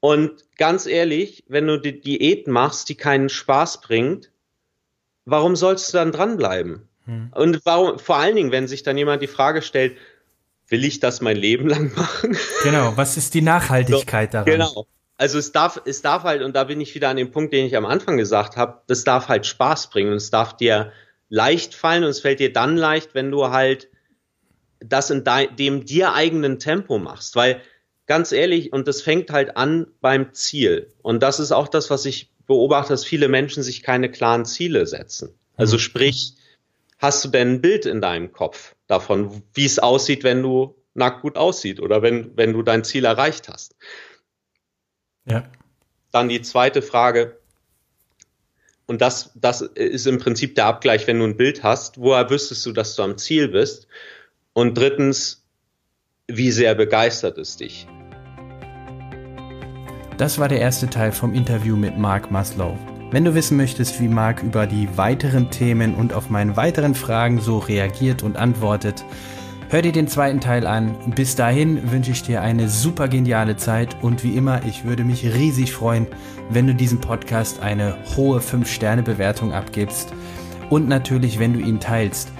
Und 0.00 0.44
ganz 0.58 0.86
ehrlich, 0.86 1.44
wenn 1.48 1.66
du 1.66 1.78
die 1.78 2.00
Diät 2.00 2.46
machst, 2.46 2.88
die 2.88 2.96
keinen 2.96 3.28
Spaß 3.28 3.80
bringt, 3.80 4.30
warum 5.24 5.56
sollst 5.56 5.92
du 5.92 5.98
dann 5.98 6.12
dranbleiben? 6.12 6.88
Hm. 7.06 7.30
Und 7.34 7.60
warum, 7.64 7.98
vor 7.98 8.16
allen 8.16 8.36
Dingen, 8.36 8.52
wenn 8.52 8.68
sich 8.68 8.82
dann 8.82 8.98
jemand 8.98 9.22
die 9.22 9.28
Frage 9.28 9.62
stellt, 9.62 9.96
will 10.68 10.84
ich 10.84 11.00
das 11.00 11.20
mein 11.20 11.36
Leben 11.36 11.68
lang 11.68 11.94
machen? 11.94 12.36
Genau, 12.62 12.96
was 12.96 13.16
ist 13.16 13.34
die 13.34 13.42
Nachhaltigkeit 13.42 14.32
so, 14.32 14.38
daran? 14.38 14.52
Genau. 14.52 14.86
Also 15.16 15.38
es 15.38 15.52
darf, 15.52 15.80
es 15.84 16.02
darf 16.02 16.24
halt, 16.24 16.42
und 16.42 16.56
da 16.56 16.64
bin 16.64 16.80
ich 16.80 16.94
wieder 16.94 17.08
an 17.08 17.16
dem 17.16 17.30
Punkt, 17.30 17.52
den 17.52 17.66
ich 17.66 17.76
am 17.76 17.86
Anfang 17.86 18.16
gesagt 18.16 18.56
habe, 18.56 18.82
das 18.88 19.04
darf 19.04 19.28
halt 19.28 19.46
Spaß 19.46 19.90
bringen 19.90 20.10
und 20.10 20.16
es 20.16 20.30
darf 20.30 20.56
dir 20.56 20.92
leicht 21.28 21.74
fallen 21.74 22.02
und 22.02 22.10
es 22.10 22.20
fällt 22.20 22.40
dir 22.40 22.52
dann 22.52 22.76
leicht, 22.76 23.14
wenn 23.14 23.30
du 23.30 23.50
halt 23.50 23.88
das 24.88 25.10
in 25.10 25.24
dem 25.58 25.84
dir 25.84 26.14
eigenen 26.14 26.58
Tempo 26.58 26.98
machst. 26.98 27.36
Weil 27.36 27.60
ganz 28.06 28.32
ehrlich, 28.32 28.72
und 28.72 28.88
das 28.88 29.02
fängt 29.02 29.30
halt 29.30 29.56
an 29.56 29.86
beim 30.00 30.32
Ziel. 30.32 30.92
Und 31.02 31.22
das 31.22 31.40
ist 31.40 31.52
auch 31.52 31.68
das, 31.68 31.90
was 31.90 32.04
ich 32.04 32.30
beobachte, 32.46 32.92
dass 32.92 33.04
viele 33.04 33.28
Menschen 33.28 33.62
sich 33.62 33.82
keine 33.82 34.10
klaren 34.10 34.44
Ziele 34.44 34.86
setzen. 34.86 35.34
Also 35.56 35.76
mhm. 35.76 35.80
sprich, 35.80 36.34
hast 36.98 37.24
du 37.24 37.28
denn 37.28 37.54
ein 37.54 37.60
Bild 37.60 37.86
in 37.86 38.00
deinem 38.00 38.32
Kopf 38.32 38.74
davon, 38.86 39.42
wie 39.54 39.64
es 39.64 39.78
aussieht, 39.78 40.24
wenn 40.24 40.42
du 40.42 40.76
nackt 40.94 41.22
gut 41.22 41.36
aussieht 41.36 41.80
oder 41.80 42.02
wenn, 42.02 42.36
wenn 42.36 42.52
du 42.52 42.62
dein 42.62 42.84
Ziel 42.84 43.04
erreicht 43.04 43.48
hast? 43.48 43.74
Ja. 45.24 45.48
Dann 46.10 46.28
die 46.28 46.42
zweite 46.42 46.82
Frage, 46.82 47.38
und 48.86 49.00
das, 49.00 49.30
das 49.34 49.62
ist 49.62 50.06
im 50.06 50.18
Prinzip 50.18 50.54
der 50.54 50.66
Abgleich, 50.66 51.06
wenn 51.06 51.18
du 51.18 51.24
ein 51.24 51.36
Bild 51.36 51.62
hast, 51.62 51.98
woher 51.98 52.28
wüsstest 52.28 52.66
du, 52.66 52.72
dass 52.72 52.96
du 52.96 53.02
am 53.02 53.16
Ziel 53.16 53.48
bist? 53.48 53.88
Und 54.56 54.78
drittens, 54.78 55.42
wie 56.28 56.52
sehr 56.52 56.76
begeistert 56.76 57.38
es 57.38 57.56
dich? 57.56 57.88
Das 60.16 60.38
war 60.38 60.46
der 60.46 60.60
erste 60.60 60.88
Teil 60.88 61.10
vom 61.10 61.34
Interview 61.34 61.76
mit 61.76 61.98
Mark 61.98 62.30
Maslow. 62.30 62.78
Wenn 63.10 63.24
du 63.24 63.34
wissen 63.34 63.56
möchtest, 63.56 64.00
wie 64.00 64.06
Mark 64.06 64.44
über 64.44 64.68
die 64.68 64.96
weiteren 64.96 65.50
Themen 65.50 65.96
und 65.96 66.12
auf 66.12 66.30
meine 66.30 66.56
weiteren 66.56 66.94
Fragen 66.94 67.40
so 67.40 67.58
reagiert 67.58 68.22
und 68.22 68.36
antwortet, 68.36 69.04
hör 69.70 69.82
dir 69.82 69.90
den 69.90 70.06
zweiten 70.06 70.40
Teil 70.40 70.68
an. 70.68 70.96
Bis 71.16 71.34
dahin 71.34 71.90
wünsche 71.90 72.12
ich 72.12 72.22
dir 72.22 72.40
eine 72.40 72.68
super 72.68 73.08
geniale 73.08 73.56
Zeit 73.56 73.96
und 74.02 74.22
wie 74.22 74.36
immer, 74.36 74.64
ich 74.64 74.84
würde 74.84 75.02
mich 75.02 75.24
riesig 75.34 75.72
freuen, 75.72 76.06
wenn 76.48 76.68
du 76.68 76.76
diesem 76.76 77.00
Podcast 77.00 77.58
eine 77.58 77.98
hohe 78.16 78.38
5-Sterne-Bewertung 78.38 79.52
abgibst 79.52 80.12
und 80.70 80.86
natürlich, 80.86 81.40
wenn 81.40 81.54
du 81.54 81.58
ihn 81.58 81.80
teilst. 81.80 82.30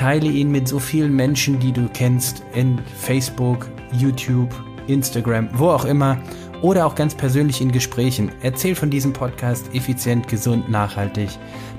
Teile 0.00 0.28
ihn 0.28 0.50
mit 0.50 0.66
so 0.66 0.78
vielen 0.78 1.14
Menschen, 1.14 1.58
die 1.58 1.72
du 1.72 1.86
kennst, 1.92 2.42
in 2.54 2.78
Facebook, 3.02 3.68
YouTube, 3.92 4.48
Instagram, 4.86 5.50
wo 5.52 5.68
auch 5.68 5.84
immer 5.84 6.16
oder 6.62 6.86
auch 6.86 6.94
ganz 6.94 7.14
persönlich 7.14 7.60
in 7.60 7.70
Gesprächen. 7.70 8.32
Erzähl 8.42 8.74
von 8.74 8.88
diesem 8.88 9.12
Podcast 9.12 9.66
effizient, 9.74 10.26
gesund, 10.26 10.70
nachhaltig. 10.70 11.28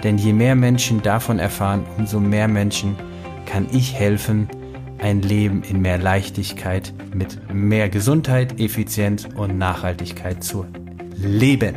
Denn 0.03 0.19
je 0.19 0.33
mehr 0.33 0.53
Menschen 0.53 1.01
davon 1.01 1.39
erfahren, 1.39 1.83
umso 1.97 2.19
mehr 2.19 2.47
Menschen 2.47 2.95
kann 3.47 3.67
ich 3.71 3.95
helfen, 3.95 4.47
ein 4.99 5.23
Leben 5.23 5.63
in 5.63 5.81
mehr 5.81 5.97
Leichtigkeit 5.97 6.93
mit 7.15 7.39
mehr 7.51 7.89
Gesundheit, 7.89 8.59
Effizienz 8.59 9.27
und 9.35 9.57
Nachhaltigkeit 9.57 10.43
zu 10.43 10.67
leben. 11.15 11.73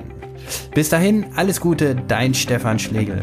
Bis 0.74 0.90
dahin, 0.90 1.24
alles 1.36 1.58
Gute, 1.58 1.96
dein 2.06 2.34
Stefan 2.34 2.78
Schlegel. 2.78 3.22